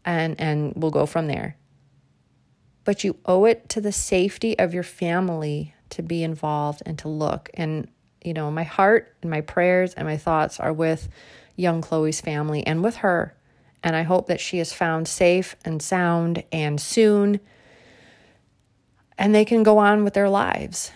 And 0.06 0.40
and 0.40 0.74
we'll 0.76 0.92
go 0.92 1.06
from 1.06 1.28
there. 1.28 1.58
But 2.84 3.04
you 3.04 3.16
owe 3.26 3.46
it 3.46 3.70
to 3.70 3.82
the 3.82 3.92
safety 3.92 4.58
of 4.60 4.74
your 4.74 4.84
family 4.84 5.74
to 5.92 6.02
be 6.02 6.24
involved 6.24 6.82
and 6.86 6.98
to 7.00 7.08
look. 7.08 7.50
And 7.54 7.88
you 8.24 8.34
know, 8.34 8.52
my 8.52 8.64
heart 8.64 9.16
and 9.22 9.30
my 9.30 9.42
prayers 9.42 9.94
and 9.94 10.08
my 10.08 10.18
thoughts 10.18 10.60
are 10.60 10.74
with 10.74 11.08
young 11.56 11.82
Chloe's 11.82 12.20
family 12.20 12.66
and 12.66 12.84
with 12.84 12.98
her. 12.98 13.36
And 13.84 13.96
I 13.96 14.04
hope 14.04 14.28
that 14.28 14.40
she 14.40 14.60
is 14.60 14.74
found 14.74 15.08
safe 15.08 15.56
and 15.64 15.82
sound 15.82 16.44
and 16.52 16.80
soon 16.80 17.40
and 19.18 19.34
they 19.34 19.46
can 19.46 19.64
go 19.64 19.78
on 19.78 20.04
with 20.04 20.14
their 20.14 20.30
lives. 20.30 20.92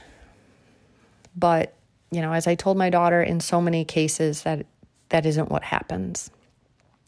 But, 1.35 1.73
you 2.11 2.21
know, 2.21 2.33
as 2.33 2.47
I 2.47 2.55
told 2.55 2.77
my 2.77 2.89
daughter 2.89 3.21
in 3.21 3.39
so 3.39 3.61
many 3.61 3.85
cases 3.85 4.43
that 4.43 4.65
that 5.09 5.25
isn't 5.25 5.49
what 5.49 5.63
happens. 5.63 6.29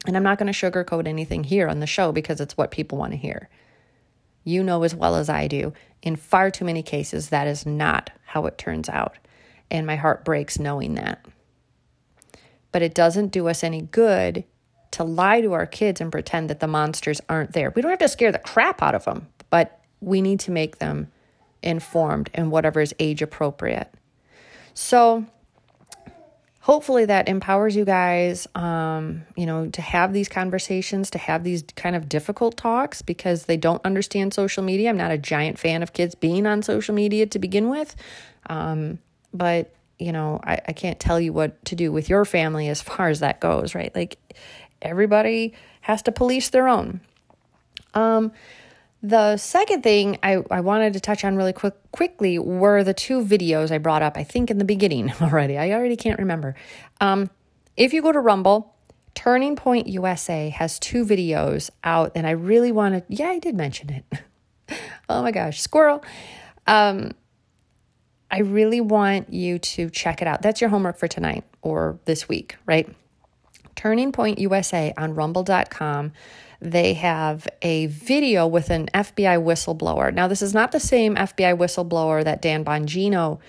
And 0.06 0.15
I'm 0.15 0.24
not 0.24 0.38
going 0.38 0.52
to 0.52 0.72
sugarcoat 0.72 1.08
anything 1.08 1.43
here 1.43 1.67
on 1.67 1.80
the 1.80 1.88
show 1.88 2.12
because 2.12 2.39
it's 2.39 2.56
what 2.56 2.72
people 2.72 2.98
want 2.98 3.12
to 3.12 3.17
hear. 3.17 3.50
You 4.45 4.63
know 4.63 4.84
as 4.84 4.95
well 4.95 5.15
as 5.15 5.30
I 5.30 5.48
do, 5.48 5.74
in 6.02 6.15
far 6.15 6.50
too 6.50 6.63
many 6.63 6.82
cases 6.82 7.30
that 7.30 7.48
is 7.48 7.65
not 7.65 8.10
how 8.24 8.45
it 8.45 8.58
turns 8.58 8.88
out 8.88 9.17
and 9.72 9.86
my 9.86 9.95
heart 9.95 10.26
breaks 10.26 10.60
knowing 10.60 10.95
that. 10.95 11.26
But 12.72 12.82
it 12.82 12.93
doesn't 12.93 13.32
do 13.32 13.48
us 13.48 13.63
any 13.63 13.82
good 13.82 14.43
to 14.91 15.04
lie 15.04 15.41
to 15.41 15.54
our 15.54 15.65
kids 15.65 16.02
and 16.02 16.12
pretend 16.12 16.50
that 16.50 16.60
the 16.60 16.67
monsters 16.67 17.22
aren't 17.30 17.54
there. 17.54 17.72
We 17.72 17.82
don't 17.82 17.91
have 17.91 18.00
to 18.00 18.08
scare 18.08 18.32
the 18.32 18.39
crap 18.39 18.82
out 18.82 18.95
of 18.95 19.06
them, 19.06 19.28
but 19.50 19.79
we 20.02 20.22
need 20.22 20.40
to 20.42 20.52
make 20.52 20.80
them 20.80 21.12
informed 21.62 22.30
and 22.34 22.52
whatever 22.52 22.80
is 22.82 22.94
age 23.00 23.22
appropriate. 23.22 23.92
So, 24.74 25.26
hopefully 26.62 27.06
that 27.06 27.28
empowers 27.28 27.76
you 27.76 27.84
guys 27.84 28.48
um, 28.54 29.24
you 29.36 29.46
know 29.46 29.68
to 29.70 29.82
have 29.82 30.14
these 30.14 30.30
conversations 30.30 31.10
to 31.10 31.18
have 31.18 31.44
these 31.44 31.64
kind 31.76 31.96
of 31.96 32.08
difficult 32.08 32.58
talks 32.58 33.02
because 33.02 33.46
they 33.46 33.58
don't 33.58 33.84
understand 33.84 34.34
social 34.34 34.64
media. 34.64 34.90
I'm 34.90 34.98
not 34.98 35.12
a 35.12 35.18
giant 35.18 35.58
fan 35.58 35.82
of 35.82 35.94
kids 35.94 36.16
being 36.16 36.46
on 36.46 36.62
social 36.62 36.94
media 36.94 37.26
to 37.28 37.40
begin 37.40 37.70
with. 37.70 37.96
Um, 38.50 39.00
but 39.34 39.74
you 39.98 40.12
know 40.12 40.40
I, 40.44 40.62
I 40.68 40.74
can't 40.74 41.00
tell 41.00 41.20
you 41.20 41.34
what 41.34 41.64
to 41.66 41.76
do 41.76 41.92
with 41.92 42.10
your 42.10 42.24
family 42.24 42.70
as 42.70 42.82
far 42.82 43.10
as 43.10 43.20
that 43.20 43.40
goes 43.40 43.74
right? 43.76 43.94
Like 43.96 44.18
everybody 44.82 45.54
has 45.82 46.02
to 46.04 46.12
police 46.12 46.50
their 46.50 46.68
own. 46.68 47.02
Um 47.94 48.32
the 49.02 49.38
second 49.38 49.82
thing 49.84 50.18
I, 50.22 50.44
I 50.52 50.60
wanted 50.60 50.94
to 50.94 51.00
touch 51.00 51.24
on 51.24 51.36
really 51.36 51.54
quick 51.54 51.76
quickly 51.92 52.38
were 52.38 52.84
the 52.84 52.94
two 52.94 53.24
videos 53.24 53.72
I 53.72 53.78
brought 53.78 54.02
up, 54.02 54.18
I 54.18 54.24
think 54.24 54.52
in 54.52 54.58
the 54.58 54.66
beginning 54.66 55.12
already. 55.22 55.58
I 55.58 55.72
already 55.72 55.96
can't 55.96 56.20
remember. 56.20 56.56
Um, 57.00 57.30
if 57.78 57.94
you 57.94 58.02
go 58.02 58.12
to 58.12 58.20
Rumble, 58.20 58.76
Turning 59.16 59.56
Point 59.56 59.88
USA 59.88 60.50
has 60.50 60.80
two 60.80 61.06
videos 61.06 61.70
out, 61.84 62.12
and 62.16 62.28
I 62.28 62.32
really 62.32 62.72
want 62.72 62.96
to, 62.96 63.04
yeah, 63.14 63.30
I 63.30 63.40
did 63.40 63.56
mention 63.56 63.90
it. 63.90 64.06
oh 65.10 65.24
my 65.24 65.32
gosh, 65.32 65.62
squirrel. 65.62 66.04
Um, 66.68 67.14
I 68.32 68.40
really 68.42 68.82
want 68.82 69.34
you 69.34 69.60
to 69.60 69.90
check 69.90 70.22
it 70.22 70.28
out. 70.28 70.42
That's 70.42 70.62
your 70.62 70.70
homework 70.70 70.98
for 70.98 71.08
tonight 71.08 71.44
or 71.62 72.00
this 72.06 72.30
week, 72.30 72.58
right? 72.66 72.88
Turning 73.76 74.12
Point 74.12 74.40
USA 74.40 74.94
on 74.98 75.16
rumble.com. 75.16 76.12
They 76.62 76.93
have 76.95 77.48
a 77.62 77.86
video 77.86 78.45
with 78.45 78.69
an 78.69 78.88
FBI 78.93 79.41
whistleblower. 79.41 80.13
Now, 80.13 80.28
this 80.28 80.41
is 80.41 80.54
not 80.54 80.72
the 80.72 80.80
same 80.80 81.15
FBI 81.15 81.58
whistleblower 81.58 82.24
that 82.26 82.41
Dan 82.41 82.65
Bongino 82.65 83.39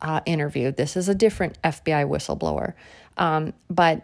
uh, 0.00 0.20
interviewed. 0.24 0.76
This 0.76 0.96
is 0.96 1.08
a 1.08 1.14
different 1.14 1.60
FBI 1.62 2.08
whistleblower. 2.08 2.74
Um, 3.16 3.52
but 3.68 4.02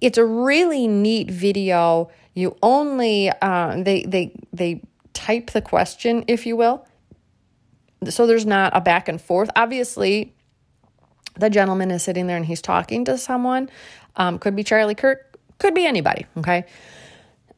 it's 0.00 0.18
a 0.18 0.24
really 0.24 0.86
neat 0.86 1.30
video. 1.30 2.10
You 2.34 2.56
only 2.62 3.30
uh, 3.40 3.82
they 3.82 4.02
they 4.02 4.34
they 4.52 4.82
type 5.12 5.50
the 5.50 5.62
question, 5.62 6.24
if 6.26 6.46
you 6.46 6.56
will, 6.56 6.86
so 8.08 8.26
there's 8.26 8.44
not 8.44 8.76
a 8.76 8.80
back 8.80 9.08
and 9.08 9.20
forth. 9.20 9.50
Obviously, 9.56 10.34
the 11.36 11.48
gentleman 11.48 11.90
is 11.90 12.02
sitting 12.02 12.26
there 12.26 12.36
and 12.36 12.44
he's 12.46 12.60
talking 12.60 13.04
to 13.06 13.16
someone. 13.16 13.70
Um, 14.16 14.38
could 14.38 14.54
be 14.54 14.64
Charlie 14.64 14.94
Kirk, 14.94 15.38
could 15.58 15.74
be 15.74 15.86
anybody. 15.86 16.26
Okay. 16.36 16.66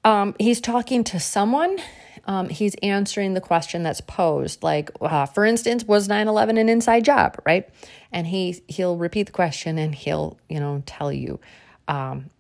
Um, 0.07 0.37
he's 0.39 0.61
talking 0.61 1.03
to 1.03 1.19
someone. 1.19 1.79
Um, 2.27 2.49
he's 2.49 2.77
answering 2.77 3.35
the 3.35 3.41
question 3.41 3.83
that's 3.83 4.01
posed. 4.01 4.63
Like, 4.63 4.89
uh, 5.01 5.27
for 5.27 5.45
instance, 5.45 5.85
was 5.85 6.07
9 6.07 6.29
11 6.29 6.59
an 6.59 6.69
inside 6.69 7.05
job, 7.05 7.37
right? 7.45 7.69
And 8.13 8.29
he, 8.29 8.63
he'll 8.69 8.97
repeat 8.97 9.25
the 9.25 9.33
question 9.33 9.79
and 9.79 9.93
he'll, 9.93 10.39
you 10.49 10.61
know, 10.61 10.81
tell 10.87 11.13
you, 11.13 11.41
um, 11.89 12.31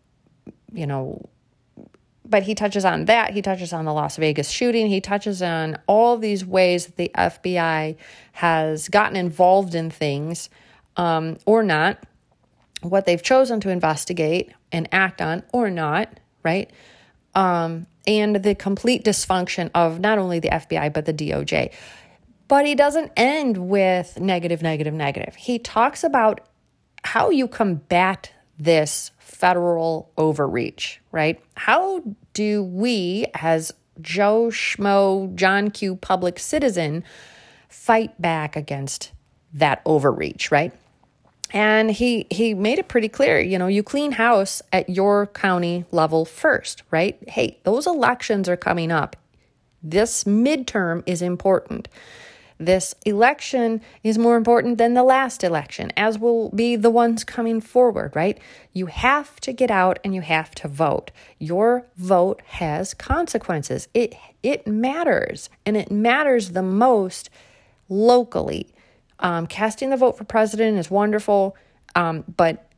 you 0.73 0.87
know, 0.87 1.29
but 2.25 2.45
he 2.45 2.55
touches 2.55 2.85
on 2.85 3.07
that. 3.07 3.33
He 3.33 3.43
touches 3.43 3.73
on 3.73 3.85
the 3.85 3.93
Las 3.93 4.17
Vegas 4.17 4.49
shooting. 4.49 4.87
He 4.87 5.01
touches 5.01 5.43
on 5.43 5.77
all 5.89 6.17
these 6.19 6.45
ways 6.45 6.87
that 6.87 6.97
the 6.97 7.11
FBI 7.17 7.97
has 8.33 8.89
gotten 8.89 9.17
involved 9.17 9.75
in 9.75 9.91
things 9.91 10.51
um, 10.97 11.37
or 11.47 11.65
not, 11.65 11.99
what 12.83 13.07
they've 13.07 13.23
chosen 13.23 13.59
to 13.61 13.71
investigate 13.71 14.53
and 14.71 14.89
act 14.93 15.21
on 15.21 15.43
or 15.53 15.69
not, 15.69 16.21
right? 16.45 16.71
Um, 17.37 17.87
and 18.07 18.37
the 18.37 18.55
complete 18.55 19.05
dysfunction 19.05 19.71
of 19.75 20.01
not 20.01 20.19
only 20.19 20.41
the 20.41 20.49
FBI, 20.49 20.93
but 20.93 21.05
the 21.05 21.13
DOJ. 21.13 21.73
But 22.49 22.65
he 22.65 22.75
doesn't 22.75 23.13
end 23.17 23.69
with 23.69 24.19
negative, 24.21 24.63
negative, 24.63 24.95
negative. 24.95 25.35
He 25.35 25.59
talks 25.59 26.03
about 26.03 26.41
how 27.05 27.31
you 27.31 27.47
combat 27.49 28.33
this 28.59 29.11
federal 29.19 30.11
overreach, 30.17 31.01
right? 31.13 31.41
How 31.55 32.03
do 32.33 32.63
we, 32.63 33.27
as 33.35 33.73
Joe 34.01 34.47
Schmo, 34.47 35.35
John 35.35 35.71
Q. 35.71 35.97
public 35.97 36.39
citizen, 36.39 37.05
fight 37.69 38.21
back 38.21 38.57
against 38.57 39.13
that 39.53 39.83
overreach, 39.85 40.51
right? 40.51 40.73
And 41.53 41.91
he 41.91 42.27
he 42.31 42.55
made 42.55 42.79
it 42.79 42.89
pretty 42.89 43.09
clear, 43.09 43.39
you 43.39 43.59
know, 43.59 43.69
you 43.69 43.83
clean 43.83 44.13
house 44.13 44.63
at 44.73 44.91
your 44.91 45.29
county 45.29 45.85
level 45.93 46.25
first, 46.25 46.83
right? 46.91 47.19
Hey, 47.29 47.59
those 47.63 47.87
elections 47.87 48.49
are 48.49 48.57
coming 48.57 48.91
up. 48.91 49.17
This 49.83 50.25
midterm 50.25 51.03
is 51.07 51.23
important. 51.23 51.89
This 52.59 52.95
election 53.05 53.83
is 54.03 54.17
more 54.17 54.37
important 54.37 54.79
than 54.79 54.95
the 54.95 55.03
last 55.03 55.45
election, 55.45 55.93
as 55.97 56.19
will 56.19 56.49
be 56.51 56.75
the 56.75 56.91
ones 56.91 57.23
coming 57.23 57.61
forward, 57.61 58.17
right? 58.17 58.39
You 58.73 58.87
have 58.87 59.39
to 59.41 59.53
get 59.53 59.71
out 59.71 59.99
and 60.03 60.15
you 60.15 60.23
have 60.23 60.55
to 60.57 60.69
vote. 60.69 61.11
Your 61.39 61.87
vote 61.97 62.41
has 62.47 62.95
consequences. 62.95 63.89
It 63.93 64.15
it 64.43 64.67
matters, 64.67 65.51
and 65.67 65.77
it 65.77 65.91
matters 65.91 66.51
the 66.51 66.63
most 66.63 67.29
locally. 67.89 68.69
Um, 69.19 69.47
casting 69.47 69.91
the 69.91 69.97
vote 69.97 70.19
for 70.19 70.25
president 70.25 70.79
is 70.79 70.91
wonderful, 70.91 71.57
um, 71.95 72.25
but 72.37 72.71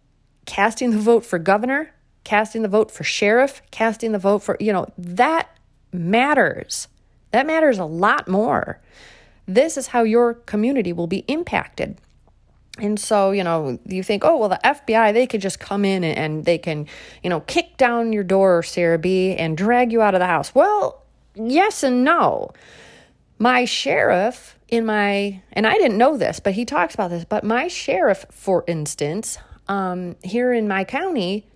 casting 0.47 0.91
the 0.91 0.99
vote 0.99 1.25
for 1.25 1.39
governor, 1.39 1.93
casting 2.25 2.63
the 2.63 2.69
vote 2.69 2.91
for 2.91 3.05
sheriff, 3.05 3.63
casting 3.71 4.13
the 4.13 4.19
vote 4.19 4.41
for, 4.41 4.57
you 4.61 4.73
know, 4.73 4.87
that 4.97 5.49
matters. 5.93 6.89
That 7.33 7.47
matters 7.47 7.79
a 7.79 7.85
lot 7.85 8.29
more. 8.29 8.81
This 9.47 9.77
is 9.77 9.89
how 9.89 10.03
your 10.03 10.35
community 10.35 10.93
will 10.93 11.07
be 11.07 11.25
impacted. 11.29 11.99
And 12.79 12.99
so, 12.99 13.33
you 13.33 13.43
know, 13.43 13.79
you 13.87 14.03
think, 14.03 14.25
oh, 14.25 14.37
well, 14.37 14.49
the 14.49 14.61
FBI, 14.65 15.13
they 15.13 15.27
could 15.27 15.41
just 15.41 15.59
come 15.59 15.85
in 15.85 16.05
and, 16.05 16.17
and 16.17 16.45
they 16.45 16.59
can, 16.59 16.87
you 17.23 17.31
know, 17.31 17.41
kick 17.41 17.77
down 17.77 18.13
your 18.13 18.23
door, 18.23 18.63
Sarah 18.63 18.99
B, 18.99 19.35
and 19.35 19.57
drag 19.57 19.91
you 19.91 20.01
out 20.01 20.15
of 20.15 20.21
the 20.21 20.27
house. 20.27 20.55
Well, 20.55 21.03
yes 21.35 21.83
and 21.83 22.05
no. 22.05 22.53
My 23.39 23.65
sheriff 23.65 24.59
in 24.69 24.85
my, 24.85 25.43
and 25.53 25.67
I 25.67 25.75
didn't 25.75 25.99
know 25.99 26.17
this, 26.17 26.41
but 26.41 26.55
he 26.55 26.65
talks 26.65 26.95
about 26.95 27.11
this, 27.11 27.25
but 27.25 27.45
my 27.45 27.69
sheriff, 27.69 28.27
for 28.31 28.65
instance, 28.67 29.39
um, 29.69 30.17
here 30.23 30.53
in 30.53 30.69
my 30.69 30.85
county, 30.85 31.47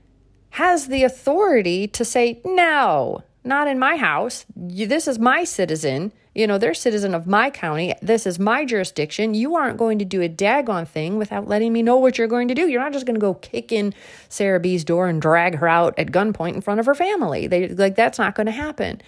has 0.50 0.88
the 0.88 1.02
authority 1.02 1.88
to 1.88 2.04
say, 2.04 2.40
no, 2.44 3.22
not 3.44 3.68
in 3.68 3.78
my 3.78 3.96
house. 3.96 4.44
This 4.54 5.08
is 5.08 5.18
my 5.18 5.44
citizen. 5.44 6.12
You 6.34 6.46
know, 6.46 6.56
they're 6.56 6.74
citizen 6.74 7.14
of 7.14 7.26
my 7.26 7.50
county. 7.50 7.94
This 8.00 8.26
is 8.26 8.38
my 8.38 8.64
jurisdiction. 8.64 9.34
You 9.34 9.56
aren't 9.56 9.76
going 9.76 9.98
to 9.98 10.04
do 10.04 10.22
a 10.22 10.28
daggone 10.28 10.88
thing 10.88 11.18
without 11.18 11.48
letting 11.48 11.72
me 11.72 11.82
know 11.82 11.96
what 11.96 12.16
you're 12.16 12.28
going 12.28 12.48
to 12.48 12.54
do. 12.54 12.68
You're 12.68 12.82
not 12.82 12.92
just 12.92 13.04
going 13.04 13.16
to 13.16 13.20
go 13.20 13.34
kick 13.34 13.72
in 13.72 13.92
Sarah 14.28 14.60
B's 14.60 14.84
door 14.84 15.08
and 15.08 15.20
drag 15.20 15.56
her 15.56 15.68
out 15.68 15.98
at 15.98 16.08
gunpoint 16.08 16.54
in 16.54 16.60
front 16.60 16.80
of 16.80 16.86
her 16.86 16.94
family. 16.94 17.46
They 17.46 17.68
like 17.68 17.96
that's 17.96 18.18
not 18.18 18.34
going 18.34 18.46
to 18.46 18.52
happen. 18.52 19.02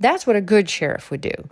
That's 0.00 0.26
what 0.26 0.34
a 0.34 0.40
good 0.40 0.68
sheriff 0.68 1.10
would 1.10 1.20
do. 1.20 1.48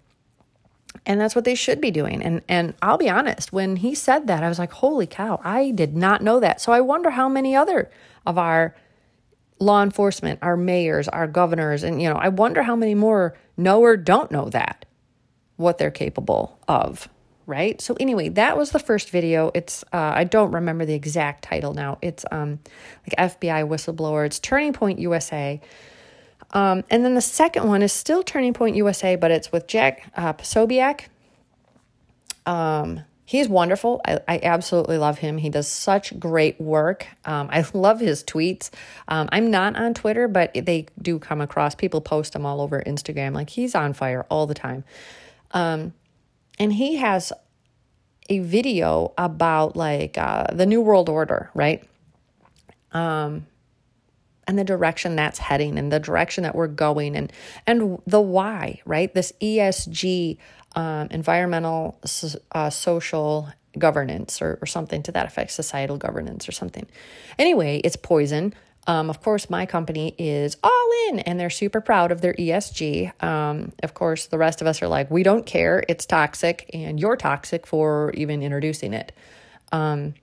And 1.06 1.20
that's 1.20 1.34
what 1.34 1.44
they 1.44 1.54
should 1.54 1.80
be 1.80 1.90
doing. 1.90 2.22
And 2.22 2.42
and 2.48 2.74
I'll 2.80 2.98
be 2.98 3.10
honest, 3.10 3.52
when 3.52 3.76
he 3.76 3.94
said 3.94 4.26
that, 4.26 4.42
I 4.42 4.48
was 4.48 4.58
like, 4.58 4.72
"Holy 4.72 5.06
cow, 5.06 5.40
I 5.44 5.70
did 5.70 5.96
not 5.96 6.22
know 6.22 6.40
that." 6.40 6.60
So 6.60 6.72
I 6.72 6.80
wonder 6.80 7.10
how 7.10 7.28
many 7.28 7.54
other 7.54 7.90
of 8.26 8.38
our 8.38 8.74
law 9.58 9.82
enforcement, 9.82 10.38
our 10.42 10.56
mayors, 10.56 11.08
our 11.08 11.26
governors, 11.26 11.82
and 11.82 12.00
you 12.00 12.08
know, 12.08 12.16
I 12.16 12.28
wonder 12.28 12.62
how 12.62 12.76
many 12.76 12.94
more 12.94 13.36
know 13.56 13.80
or 13.80 13.96
don't 13.96 14.30
know 14.30 14.48
that 14.50 14.84
what 15.56 15.78
they're 15.78 15.90
capable 15.90 16.58
of, 16.66 17.08
right? 17.46 17.80
So 17.80 17.96
anyway, 18.00 18.28
that 18.30 18.56
was 18.56 18.70
the 18.70 18.78
first 18.78 19.10
video. 19.10 19.50
It's 19.54 19.84
uh, 19.92 20.12
I 20.14 20.24
don't 20.24 20.52
remember 20.52 20.84
the 20.84 20.94
exact 20.94 21.44
title 21.44 21.74
now. 21.74 21.98
It's 22.02 22.24
um 22.30 22.60
like 23.06 23.30
FBI 23.32 23.68
whistleblower. 23.68 24.26
It's 24.26 24.38
Turning 24.38 24.72
Point 24.72 24.98
USA. 24.98 25.60
Um, 26.54 26.84
and 26.88 27.04
then 27.04 27.14
the 27.14 27.20
second 27.20 27.66
one 27.66 27.82
is 27.82 27.92
still 27.92 28.22
Turning 28.22 28.54
Point 28.54 28.76
USA, 28.76 29.16
but 29.16 29.32
it's 29.32 29.50
with 29.50 29.66
Jack 29.66 30.10
uh, 30.16 30.32
Posobiec. 30.32 31.06
Um, 32.46 33.00
he's 33.24 33.48
wonderful. 33.48 34.00
I, 34.06 34.20
I, 34.28 34.40
absolutely 34.42 34.98
love 34.98 35.18
him. 35.18 35.38
He 35.38 35.48
does 35.48 35.66
such 35.66 36.18
great 36.20 36.60
work. 36.60 37.06
Um, 37.24 37.48
I 37.50 37.64
love 37.74 37.98
his 37.98 38.22
tweets. 38.22 38.70
Um, 39.08 39.28
I'm 39.32 39.50
not 39.50 39.76
on 39.76 39.94
Twitter, 39.94 40.28
but 40.28 40.52
they 40.54 40.86
do 41.00 41.18
come 41.18 41.40
across. 41.40 41.74
People 41.74 42.00
post 42.00 42.34
them 42.34 42.46
all 42.46 42.60
over 42.60 42.82
Instagram. 42.86 43.34
Like 43.34 43.50
he's 43.50 43.74
on 43.74 43.92
fire 43.92 44.24
all 44.28 44.46
the 44.46 44.54
time. 44.54 44.84
Um, 45.50 45.92
and 46.58 46.72
he 46.72 46.96
has 46.96 47.32
a 48.28 48.38
video 48.38 49.12
about 49.18 49.76
like 49.76 50.16
uh, 50.18 50.46
the 50.52 50.66
New 50.66 50.80
World 50.80 51.08
Order, 51.08 51.50
right? 51.54 51.82
Um, 52.92 53.46
and 54.46 54.58
the 54.58 54.64
direction 54.64 55.16
that's 55.16 55.38
heading 55.38 55.78
and 55.78 55.92
the 55.92 56.00
direction 56.00 56.42
that 56.44 56.54
we're 56.54 56.68
going 56.68 57.16
and 57.16 57.32
and 57.66 58.00
the 58.06 58.20
why, 58.20 58.80
right? 58.84 59.12
This 59.14 59.32
ESG, 59.40 60.38
um, 60.74 61.08
environmental, 61.10 62.00
uh, 62.52 62.70
social 62.70 63.48
governance, 63.78 64.40
or, 64.40 64.58
or 64.62 64.66
something 64.66 65.02
to 65.02 65.12
that 65.12 65.26
effect, 65.26 65.50
societal 65.50 65.96
governance 65.96 66.48
or 66.48 66.52
something. 66.52 66.86
Anyway, 67.38 67.80
it's 67.84 67.96
poison. 67.96 68.54
Um, 68.86 69.08
of 69.08 69.22
course, 69.22 69.48
my 69.48 69.66
company 69.66 70.14
is 70.18 70.56
all 70.62 70.90
in 71.08 71.20
and 71.20 71.40
they're 71.40 71.50
super 71.50 71.80
proud 71.80 72.12
of 72.12 72.20
their 72.20 72.34
ESG. 72.34 73.22
Um, 73.22 73.72
of 73.82 73.94
course, 73.94 74.26
the 74.26 74.38
rest 74.38 74.60
of 74.60 74.66
us 74.66 74.82
are 74.82 74.88
like, 74.88 75.10
we 75.10 75.22
don't 75.22 75.46
care. 75.46 75.82
It's 75.88 76.04
toxic 76.04 76.68
and 76.72 77.00
you're 77.00 77.16
toxic 77.16 77.66
for 77.66 78.10
even 78.12 78.42
introducing 78.42 78.92
it. 78.92 79.12
Um, 79.72 80.14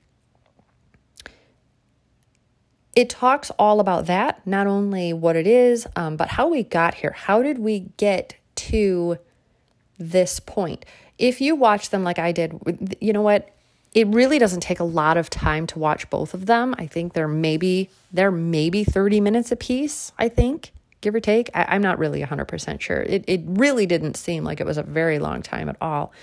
it 2.95 3.10
talks 3.10 3.51
all 3.51 3.80
about 3.80 4.06
that, 4.08 4.45
not 4.45 4.67
only 4.67 5.13
what 5.13 5.36
it 5.36 5.47
is, 5.47 5.88
um, 5.95 6.17
but 6.17 6.30
how 6.30 6.47
we 6.47 6.63
got 6.63 6.95
here. 6.95 7.12
How 7.12 7.41
did 7.41 7.60
we 7.60 7.91
get 7.97 8.36
to 8.56 9.17
this 9.97 10.39
point? 10.39 10.86
If 11.17 11.39
you 11.39 11.56
watch 11.56 11.89
them 11.89 12.04
like 12.04 12.19
I 12.19 12.32
did, 12.32 12.97
you 12.99 13.13
know 13.13 13.21
what? 13.21 13.49
it 13.93 14.08
really 14.08 14.39
doesn't 14.39 14.62
take 14.62 14.80
a 14.80 14.86
lot 14.86 15.17
of 15.17 15.30
time 15.30 15.67
to 15.67 15.80
watch 15.80 16.10
both 16.10 16.34
of 16.34 16.45
them. 16.45 16.73
I 16.77 16.88
think 16.88 17.13
they're 17.13 17.27
maybe 17.27 17.89
they're 18.12 18.32
maybe 18.32 18.84
30 18.84 19.19
minutes 19.19 19.51
a 19.51 19.56
piece, 19.56 20.13
I 20.17 20.30
think, 20.30 20.71
give 21.01 21.13
or 21.13 21.19
take. 21.19 21.49
I, 21.54 21.75
am 21.75 21.82
not 21.82 21.99
really 21.99 22.21
100% 22.21 22.82
sure. 22.82 23.01
It, 23.01 23.25
it 23.27 23.41
really 23.45 23.86
didn't 23.86 24.15
seem 24.15 24.43
like 24.43 24.62
it 24.62 24.65
was 24.65 24.77
a 24.77 24.84
very 24.84 25.19
long 25.19 25.41
time 25.41 25.67
at 25.67 25.75
all. 25.82 26.13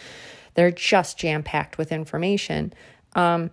They're 0.54 0.70
just 0.70 1.18
jam 1.18 1.42
packed 1.42 1.76
with 1.76 1.92
information. 1.92 2.72
Um, 3.14 3.50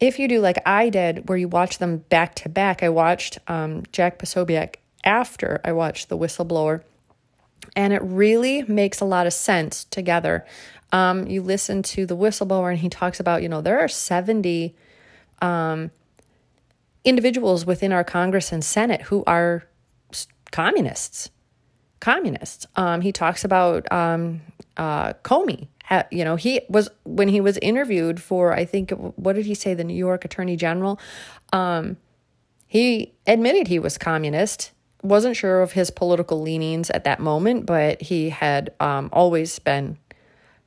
if 0.00 0.18
you 0.18 0.28
do 0.28 0.40
like 0.40 0.58
I 0.64 0.88
did, 0.88 1.28
where 1.28 1.38
you 1.38 1.48
watch 1.48 1.78
them 1.78 1.98
back 2.08 2.34
to 2.36 2.48
back, 2.48 2.82
I 2.82 2.88
watched 2.88 3.38
um, 3.48 3.82
Jack 3.92 4.18
Posobiec 4.18 4.76
after 5.04 5.60
I 5.64 5.72
watched 5.72 6.08
The 6.08 6.16
Whistleblower, 6.16 6.82
and 7.74 7.92
it 7.92 8.02
really 8.02 8.62
makes 8.62 9.00
a 9.00 9.04
lot 9.04 9.26
of 9.26 9.32
sense 9.32 9.84
together. 9.84 10.46
Um, 10.92 11.26
you 11.26 11.42
listen 11.42 11.82
to 11.84 12.06
the 12.06 12.16
whistleblower, 12.16 12.70
and 12.70 12.78
he 12.78 12.88
talks 12.88 13.20
about, 13.20 13.42
you 13.42 13.48
know, 13.48 13.60
there 13.60 13.78
are 13.80 13.88
70 13.88 14.74
um, 15.42 15.90
individuals 17.04 17.66
within 17.66 17.92
our 17.92 18.04
Congress 18.04 18.52
and 18.52 18.64
Senate 18.64 19.02
who 19.02 19.22
are 19.26 19.64
communists. 20.50 21.30
Communists. 22.00 22.66
Um, 22.76 23.00
he 23.00 23.12
talks 23.12 23.44
about 23.44 23.90
um, 23.92 24.40
uh, 24.76 25.14
Comey. 25.24 25.68
You 26.10 26.24
know, 26.24 26.36
he 26.36 26.60
was 26.68 26.88
when 27.04 27.28
he 27.28 27.40
was 27.40 27.58
interviewed 27.58 28.20
for, 28.20 28.52
I 28.52 28.64
think, 28.64 28.90
what 28.90 29.34
did 29.34 29.46
he 29.46 29.54
say, 29.54 29.74
the 29.74 29.84
New 29.84 29.94
York 29.94 30.24
Attorney 30.24 30.56
General? 30.56 31.00
Um, 31.52 31.96
he 32.66 33.14
admitted 33.26 33.68
he 33.68 33.78
was 33.78 33.96
communist 33.96 34.72
wasn't 35.02 35.36
sure 35.36 35.62
of 35.62 35.72
his 35.72 35.90
political 35.90 36.40
leanings 36.40 36.90
at 36.90 37.04
that 37.04 37.20
moment, 37.20 37.66
but 37.66 38.02
he 38.02 38.30
had 38.30 38.74
um, 38.80 39.08
always 39.12 39.58
been 39.58 39.98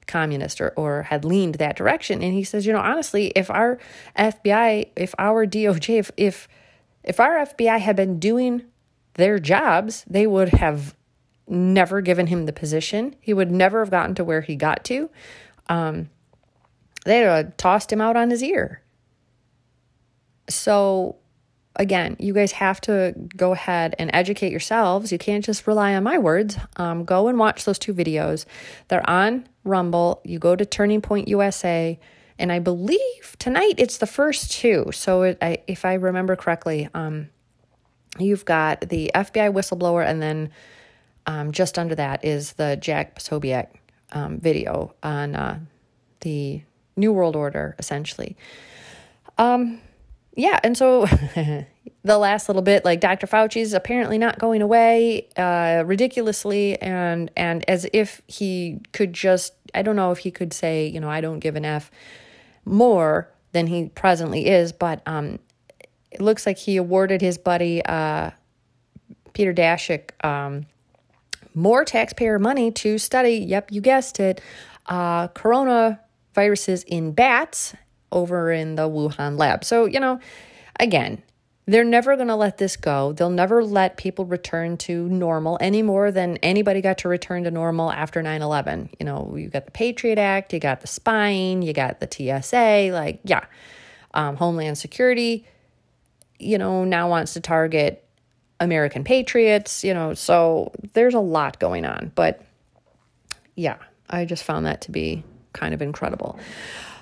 communist 0.08 0.60
or, 0.62 0.74
or 0.76 1.04
had 1.04 1.26
leaned 1.26 1.56
that 1.56 1.76
direction. 1.76 2.22
And 2.22 2.34
he 2.34 2.44
says, 2.44 2.66
you 2.66 2.74
know, 2.74 2.80
honestly, 2.80 3.28
if 3.36 3.50
our 3.50 3.78
FBI, 4.18 4.90
if 4.96 5.14
our 5.18 5.46
DOJ, 5.46 6.00
if, 6.00 6.12
if, 6.18 6.48
if 7.04 7.20
our 7.20 7.46
FBI 7.46 7.80
had 7.80 7.96
been 7.96 8.20
doing 8.20 8.64
their 9.16 9.40
jobs, 9.40 10.06
they 10.10 10.28
would 10.28 10.50
have 10.50 10.96
never 11.52 12.02
given 12.02 12.28
him 12.28 12.46
the 12.46 12.54
position. 12.54 13.16
He 13.20 13.34
would 13.34 13.52
never 13.52 13.80
have 13.80 13.92
gotten 13.92 14.16
to 14.16 14.24
where 14.24 14.42
he 14.42 14.56
got 14.56 14.84
to. 14.86 15.10
Um, 15.70 16.10
they'd 17.06 17.22
have 17.22 17.58
tossed 17.58 17.92
him 17.92 18.02
out 18.02 18.16
on 18.16 18.30
his 18.30 18.42
ear. 18.42 18.82
So 20.50 21.18
again, 21.76 22.16
you 22.20 22.34
guys 22.34 22.52
have 22.54 22.82
to 22.82 23.14
go 23.36 23.52
ahead 23.54 23.96
and 23.98 24.10
educate 24.14 24.52
yourselves. 24.52 25.12
You 25.12 25.18
can't 25.18 25.44
just 25.44 25.68
rely 25.68 25.96
on 25.96 26.04
my 26.04 26.18
words. 26.18 26.58
Um, 26.78 27.06
go 27.06 27.28
and 27.28 27.38
watch 27.38 27.66
those 27.66 27.80
two 27.80 27.94
videos. 27.94 28.46
They're 28.88 29.08
on 29.10 29.48
Rumble. 29.64 30.22
You 30.24 30.40
go 30.40 30.56
to 30.56 30.66
Turning 30.66 31.02
Point 31.02 31.28
USA, 31.28 32.00
and 32.38 32.52
I 32.52 32.60
believe 32.60 33.36
tonight 33.40 33.76
it's 33.78 33.98
the 33.98 34.08
first 34.08 34.52
two. 34.52 34.90
So 34.94 35.24
it, 35.24 35.38
I, 35.42 35.60
if 35.68 35.86
I 35.86 35.94
remember 35.94 36.36
correctly, 36.36 36.90
um, 36.94 37.30
you've 38.18 38.46
got 38.46 38.90
the 38.90 39.12
FBI 39.14 39.54
whistleblower, 39.54 40.06
and 40.06 40.22
then 40.22 40.50
um, 41.26 41.52
just 41.52 41.78
under 41.78 41.96
that 41.96 42.24
is 42.26 42.54
the 42.54 42.78
Jack 42.78 43.16
Posobiec 43.16 43.68
um, 44.12 44.40
video 44.40 44.94
on 45.04 45.36
uh, 45.36 45.60
the 46.22 46.62
New 46.96 47.14
World 47.14 47.36
Order, 47.36 47.76
essentially. 47.80 48.36
Um, 49.38 49.82
yeah, 50.36 50.60
and 50.64 50.78
so 50.78 51.06
the 52.04 52.18
last 52.18 52.48
little 52.48 52.62
bit, 52.62 52.86
like 52.86 53.00
Dr. 53.00 53.28
Fauci's 53.28 53.74
apparently 53.74 54.18
not 54.18 54.40
going 54.40 54.62
away, 54.62 55.28
uh, 55.38 55.84
ridiculously, 55.86 56.82
and 56.82 57.32
and 57.36 57.68
as 57.70 57.88
if 57.94 58.22
he 58.28 58.80
could 58.94 59.14
just, 59.14 59.54
I 59.74 59.82
don't 59.82 59.96
know 59.96 60.12
if 60.12 60.20
he 60.20 60.32
could 60.32 60.54
say, 60.54 60.88
you 60.88 61.00
know, 61.00 61.10
I 61.10 61.22
don't 61.22 61.40
give 61.40 61.56
an 61.56 61.66
f 61.66 61.92
more 62.66 63.30
than 63.52 63.68
he 63.68 63.90
presently 63.90 64.48
is, 64.48 64.72
but 64.72 65.02
um, 65.06 65.40
it 66.12 66.22
looks 66.22 66.46
like 66.46 66.58
he 66.58 66.78
awarded 66.78 67.22
his 67.22 67.38
buddy 67.38 67.84
uh, 67.86 68.32
Peter 69.34 69.54
Daszak 69.54 70.12
um, 70.26 70.66
more 71.54 71.84
taxpayer 71.86 72.40
money 72.40 72.72
to 72.72 72.98
study. 72.98 73.38
Yep, 73.38 73.72
you 73.72 73.82
guessed 73.82 74.20
it, 74.20 74.42
uh, 74.88 75.28
coronaviruses 75.30 76.84
in 76.88 77.12
bats 77.12 77.76
over 78.12 78.52
in 78.52 78.76
the 78.76 78.90
Wuhan 78.90 79.38
lab. 79.38 79.64
So, 79.64 79.86
you 79.86 80.00
know, 80.00 80.20
again, 80.80 81.24
they're 81.68 81.84
never 81.84 82.16
going 82.16 82.28
to 82.28 82.36
let 82.36 82.58
this 82.58 82.76
go. 82.76 83.14
They'll 83.14 83.30
never 83.30 83.64
let 83.64 83.96
people 83.96 84.26
return 84.26 84.78
to 84.78 85.08
normal 85.08 85.58
any 85.62 85.82
more 85.84 86.12
than 86.12 86.38
anybody 86.38 86.82
got 86.82 86.98
to 87.00 87.08
return 87.08 87.44
to 87.44 87.52
normal 87.52 87.92
after 87.92 88.22
9 88.22 88.42
11. 88.42 88.90
You 89.00 89.06
know, 89.06 89.34
you 89.38 89.48
got 89.48 89.66
the 89.66 89.72
Patriot 89.72 90.18
Act, 90.18 90.54
you 90.54 90.60
got 90.60 90.82
the 90.82 90.88
spying, 90.88 91.62
you 91.62 91.72
got 91.72 92.00
the 92.00 92.08
TSA, 92.10 92.90
like, 92.92 93.20
yeah, 93.24 93.46
um, 94.14 94.36
Homeland 94.36 94.78
Security. 94.78 95.46
you 96.40 96.58
know, 96.58 96.84
now 96.84 97.08
wants 97.08 97.34
to 97.34 97.40
target 97.40 98.04
American 98.62 99.04
patriots, 99.04 99.84
you 99.84 99.93
know, 99.93 100.13
so 100.13 100.71
there's 100.93 101.15
a 101.15 101.19
lot 101.19 101.60
going 101.60 101.84
on. 101.84 102.12
But 102.13 102.41
yeah, 103.56 103.78
I 104.10 104.26
just 104.26 104.43
found 104.43 104.67
that 104.67 104.82
to 104.82 104.91
be 104.91 105.24
kind 105.52 105.74
of 105.74 105.82
incredible. 105.82 106.39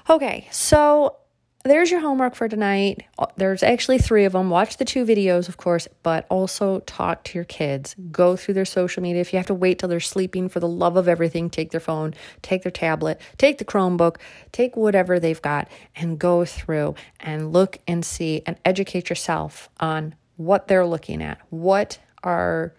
Okay, 0.10 0.48
so 0.52 1.18
there's 1.66 1.92
your 1.92 2.00
homework 2.00 2.36
for 2.36 2.48
tonight. 2.48 3.04
There's 3.36 3.62
actually 3.62 3.98
three 3.98 4.24
of 4.24 4.32
them. 4.32 4.50
Watch 4.50 4.78
the 4.78 4.86
two 4.86 5.06
videos, 5.06 5.50
of 5.50 5.58
course, 5.58 5.90
but 6.02 6.26
also 6.30 6.80
talk 6.80 7.26
to 7.26 7.38
your 7.38 7.44
kids. 7.44 7.94
Go 8.10 8.38
through 8.38 8.54
their 8.54 8.64
social 8.64 9.04
media. 9.04 9.20
If 9.20 9.34
you 9.34 9.38
have 9.38 9.48
to 9.48 9.54
wait 9.54 9.80
till 9.80 9.90
they're 9.90 10.00
sleeping, 10.00 10.48
for 10.48 10.62
the 10.62 10.68
love 10.70 10.96
of 10.96 11.10
everything, 11.10 11.50
take 11.50 11.72
their 11.72 11.82
phone, 11.82 12.14
take 12.42 12.64
their 12.64 12.72
tablet, 12.72 13.20
take 13.38 13.58
the 13.58 13.66
Chromebook, 13.66 14.16
take 14.54 14.78
whatever 14.78 15.20
they've 15.20 15.42
got, 15.42 15.68
and 15.98 16.18
go 16.18 16.46
through 16.46 16.96
and 17.20 17.52
look 17.52 17.78
and 17.86 18.06
see 18.06 18.42
and 18.46 18.56
educate 18.64 19.10
yourself 19.10 19.70
on 19.82 20.16
what 20.40 20.70
they're 20.70 20.86
looking 20.86 21.22
at. 21.22 21.38
What 21.50 22.00
are 22.24 22.74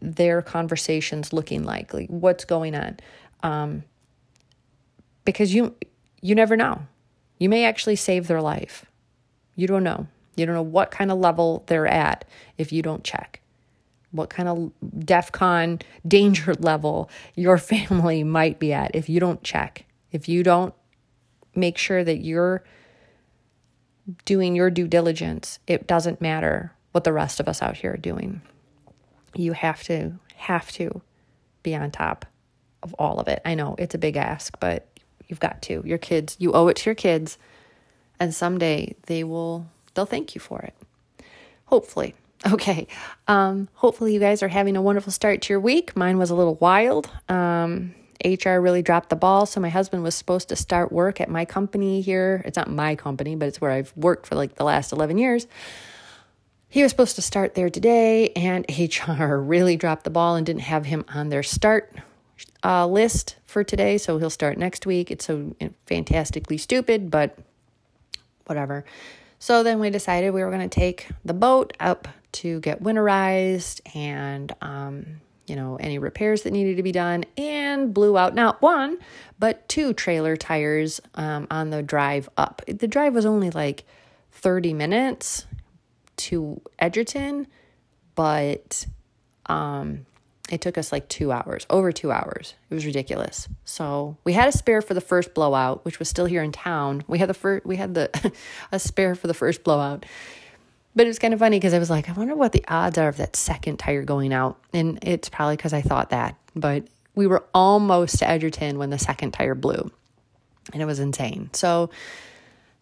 their 0.00 0.40
conversations 0.40 1.32
looking 1.32 1.64
like? 1.64 1.92
Like 1.92 2.08
what's 2.08 2.44
going 2.44 2.76
on? 2.76 2.98
Um, 3.42 3.82
because 5.24 5.52
you 5.52 5.74
you 6.20 6.36
never 6.36 6.56
know 6.56 6.82
you 7.38 7.48
may 7.48 7.64
actually 7.64 7.96
save 7.96 8.28
their 8.28 8.40
life. 8.40 8.86
You 9.56 9.66
don't 9.66 9.82
know. 9.82 10.06
You 10.36 10.46
don't 10.46 10.54
know 10.54 10.62
what 10.62 10.92
kind 10.92 11.10
of 11.10 11.18
level 11.18 11.64
they're 11.66 11.88
at 11.88 12.24
if 12.56 12.72
you 12.72 12.82
don't 12.82 13.02
check. 13.02 13.40
What 14.12 14.30
kind 14.30 14.48
of 14.48 14.70
DEF 15.04 15.32
CON 15.32 15.80
danger 16.06 16.54
level 16.60 17.10
your 17.34 17.58
family 17.72 18.22
might 18.22 18.60
be 18.60 18.72
at 18.72 18.94
if 18.94 19.08
you 19.08 19.18
don't 19.18 19.42
check. 19.42 19.86
If 20.12 20.28
you 20.28 20.44
don't 20.44 20.72
make 21.56 21.78
sure 21.78 22.04
that 22.04 22.18
you're 22.18 22.62
doing 24.24 24.54
your 24.54 24.70
due 24.70 24.86
diligence, 24.86 25.58
it 25.66 25.88
doesn't 25.88 26.20
matter 26.20 26.76
what 26.92 27.04
the 27.04 27.12
rest 27.12 27.40
of 27.40 27.48
us 27.48 27.62
out 27.62 27.76
here 27.76 27.94
are 27.94 27.98
doing. 27.98 28.42
You 29.34 29.52
have 29.52 29.82
to, 29.84 30.12
have 30.36 30.70
to 30.72 31.00
be 31.62 31.74
on 31.74 31.90
top 31.90 32.26
of 32.82 32.94
all 32.94 33.18
of 33.18 33.28
it. 33.28 33.40
I 33.44 33.54
know 33.54 33.74
it's 33.78 33.94
a 33.94 33.98
big 33.98 34.16
ask, 34.16 34.58
but 34.60 34.86
You've 35.32 35.40
got 35.40 35.62
to. 35.62 35.82
Your 35.86 35.96
kids, 35.96 36.36
you 36.38 36.52
owe 36.52 36.68
it 36.68 36.76
to 36.76 36.90
your 36.90 36.94
kids. 36.94 37.38
And 38.20 38.34
someday 38.34 38.94
they 39.06 39.24
will, 39.24 39.66
they'll 39.94 40.04
thank 40.04 40.34
you 40.34 40.42
for 40.42 40.60
it. 40.60 40.74
Hopefully. 41.64 42.14
Okay. 42.44 42.88
Um, 43.28 43.68
hopefully 43.74 44.12
you 44.12 44.18
guys 44.18 44.42
are 44.42 44.48
having 44.48 44.74
a 44.76 44.82
wonderful 44.82 45.12
start 45.12 45.42
to 45.42 45.52
your 45.52 45.60
week. 45.60 45.96
Mine 45.96 46.18
was 46.18 46.30
a 46.30 46.34
little 46.34 46.56
wild. 46.56 47.08
Um, 47.28 47.94
HR 48.24 48.58
really 48.58 48.82
dropped 48.82 49.10
the 49.10 49.16
ball. 49.16 49.46
So 49.46 49.60
my 49.60 49.68
husband 49.68 50.02
was 50.02 50.16
supposed 50.16 50.48
to 50.48 50.56
start 50.56 50.90
work 50.90 51.20
at 51.20 51.30
my 51.30 51.44
company 51.44 52.00
here. 52.00 52.42
It's 52.44 52.56
not 52.56 52.68
my 52.68 52.96
company, 52.96 53.36
but 53.36 53.46
it's 53.46 53.60
where 53.60 53.70
I've 53.70 53.92
worked 53.96 54.26
for 54.26 54.34
like 54.34 54.56
the 54.56 54.64
last 54.64 54.90
11 54.90 55.18
years. 55.18 55.46
He 56.72 56.82
was 56.82 56.90
supposed 56.90 57.16
to 57.16 57.22
start 57.22 57.54
there 57.54 57.68
today, 57.68 58.30
and 58.30 58.64
HR 58.66 59.36
really 59.36 59.76
dropped 59.76 60.04
the 60.04 60.10
ball 60.10 60.36
and 60.36 60.46
didn't 60.46 60.62
have 60.62 60.86
him 60.86 61.04
on 61.06 61.28
their 61.28 61.42
start 61.42 61.94
uh, 62.64 62.86
list 62.86 63.36
for 63.44 63.62
today, 63.62 63.98
so 63.98 64.16
he'll 64.16 64.30
start 64.30 64.56
next 64.56 64.86
week. 64.86 65.10
It's 65.10 65.26
so 65.26 65.54
fantastically 65.84 66.56
stupid, 66.56 67.10
but 67.10 67.36
whatever. 68.46 68.86
So 69.38 69.62
then 69.62 69.80
we 69.80 69.90
decided 69.90 70.30
we 70.30 70.42
were 70.42 70.48
going 70.48 70.66
to 70.66 70.74
take 70.74 71.08
the 71.26 71.34
boat 71.34 71.74
up 71.78 72.08
to 72.40 72.58
get 72.60 72.82
winterized 72.82 73.82
and, 73.94 74.50
um, 74.62 75.20
you 75.46 75.56
know, 75.56 75.76
any 75.76 75.98
repairs 75.98 76.40
that 76.44 76.54
needed 76.54 76.78
to 76.78 76.82
be 76.82 76.92
done, 76.92 77.26
and 77.36 77.92
blew 77.92 78.16
out 78.16 78.34
not 78.34 78.62
one, 78.62 78.96
but 79.38 79.68
two 79.68 79.92
trailer 79.92 80.38
tires 80.38 81.02
um, 81.16 81.46
on 81.50 81.68
the 81.68 81.82
drive 81.82 82.30
up. 82.38 82.62
The 82.66 82.88
drive 82.88 83.14
was 83.14 83.26
only 83.26 83.50
like 83.50 83.84
30 84.30 84.72
minutes 84.72 85.44
to 86.16 86.60
Edgerton, 86.78 87.46
but 88.14 88.86
um, 89.46 90.06
it 90.50 90.60
took 90.60 90.76
us 90.76 90.92
like 90.92 91.08
two 91.08 91.32
hours, 91.32 91.66
over 91.70 91.92
two 91.92 92.12
hours. 92.12 92.54
It 92.68 92.74
was 92.74 92.84
ridiculous. 92.84 93.48
So 93.64 94.16
we 94.24 94.32
had 94.32 94.48
a 94.48 94.52
spare 94.52 94.82
for 94.82 94.94
the 94.94 95.00
first 95.00 95.34
blowout, 95.34 95.84
which 95.84 95.98
was 95.98 96.08
still 96.08 96.26
here 96.26 96.42
in 96.42 96.52
town. 96.52 97.04
We 97.06 97.18
had 97.18 97.28
the 97.28 97.34
first, 97.34 97.64
we 97.64 97.76
had 97.76 97.94
the 97.94 98.32
a 98.72 98.78
spare 98.78 99.14
for 99.14 99.26
the 99.26 99.34
first 99.34 99.64
blowout. 99.64 100.04
But 100.94 101.06
it 101.06 101.08
was 101.08 101.18
kind 101.18 101.32
of 101.32 101.40
funny 101.40 101.58
because 101.58 101.72
I 101.72 101.78
was 101.78 101.88
like, 101.88 102.08
I 102.10 102.12
wonder 102.12 102.34
what 102.34 102.52
the 102.52 102.64
odds 102.68 102.98
are 102.98 103.08
of 103.08 103.16
that 103.16 103.34
second 103.34 103.78
tire 103.78 104.02
going 104.02 104.32
out. 104.34 104.58
And 104.74 104.98
it's 105.00 105.30
probably 105.30 105.56
because 105.56 105.72
I 105.72 105.80
thought 105.80 106.10
that. 106.10 106.36
But 106.54 106.84
we 107.14 107.26
were 107.26 107.44
almost 107.54 108.18
to 108.18 108.28
Edgerton 108.28 108.78
when 108.78 108.90
the 108.90 108.98
second 108.98 109.32
tire 109.32 109.54
blew. 109.54 109.90
And 110.72 110.82
it 110.82 110.84
was 110.84 110.98
insane. 111.00 111.48
So 111.54 111.88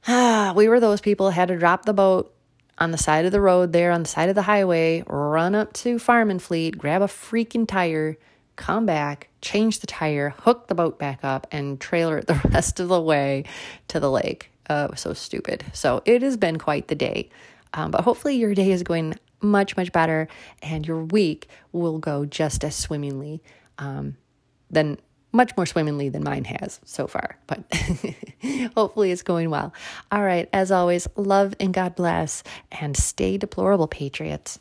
ah, 0.09 0.53
we 0.57 0.69
were 0.69 0.81
those 0.81 1.01
people 1.01 1.31
had 1.31 1.49
to 1.49 1.57
drop 1.57 1.85
the 1.85 1.93
boat 1.93 2.35
on 2.81 2.91
the 2.91 2.99
side 2.99 3.27
of 3.27 3.33
the 3.33 3.41
road 3.41 3.73
there, 3.73 3.93
on 3.93 4.03
the 4.03 4.09
side 4.09 4.31
of 4.31 4.35
the 4.35 4.43
highway, 4.43 5.05
run 5.07 5.55
up 5.55 5.73
to 5.75 5.99
Farm 5.99 6.31
and 6.31 6.43
Fleet, 6.43 6.79
grab 6.79 7.03
a 7.03 7.07
freaking 7.07 7.69
tire, 7.69 8.17
come 8.57 8.87
back, 8.87 9.29
change 9.43 9.81
the 9.81 9.87
tire, 9.87 10.31
hook 10.41 10.67
the 10.67 10.75
boat 10.75 10.99
back 10.99 11.21
up, 11.23 11.47
and 11.53 11.79
trailer 11.79 12.19
it 12.19 12.27
the 12.27 12.41
rest 12.51 12.81
of 12.81 12.89
the 12.89 13.01
way 13.01 13.45
to 13.89 14.01
the 14.01 14.11
lake. 14.11 14.51
Uh, 14.69 14.87
it 14.89 14.93
was 14.93 15.01
so 15.01 15.13
stupid. 15.13 15.65
So 15.73 16.03
it 16.07 16.23
has 16.23 16.37
been 16.37 16.59
quite 16.59 16.89
the 16.89 16.95
day. 16.95 17.29
Um, 17.75 17.91
but 17.91 18.03
hopefully 18.03 18.37
your 18.37 18.55
day 18.55 18.73
is 18.73 18.83
going 18.83 19.15
much, 19.41 19.77
much 19.77 19.93
better 19.93 20.29
and 20.63 20.87
your 20.87 21.05
week 21.05 21.49
will 21.73 21.99
go 21.99 22.25
just 22.25 22.65
as 22.65 22.75
swimmingly 22.75 23.43
um, 23.79 24.17
than 24.71 24.99
much 25.33 25.57
more 25.57 25.67
swimmingly 25.67 26.09
than 26.09 26.25
mine 26.25 26.45
has 26.45 26.81
so 26.85 27.07
far, 27.07 27.39
but 27.47 27.63
hopefully 28.77 29.11
it's 29.11 29.23
going 29.23 29.51
well. 29.51 29.73
All 30.11 30.23
right, 30.23 30.49
as 30.53 30.71
always, 30.71 31.07
love 31.17 31.55
and 31.61 31.73
God 31.73 31.95
bless, 31.95 32.43
and 32.73 32.97
stay 32.97 33.37
deplorable, 33.37 33.89
Patriots. 33.89 34.59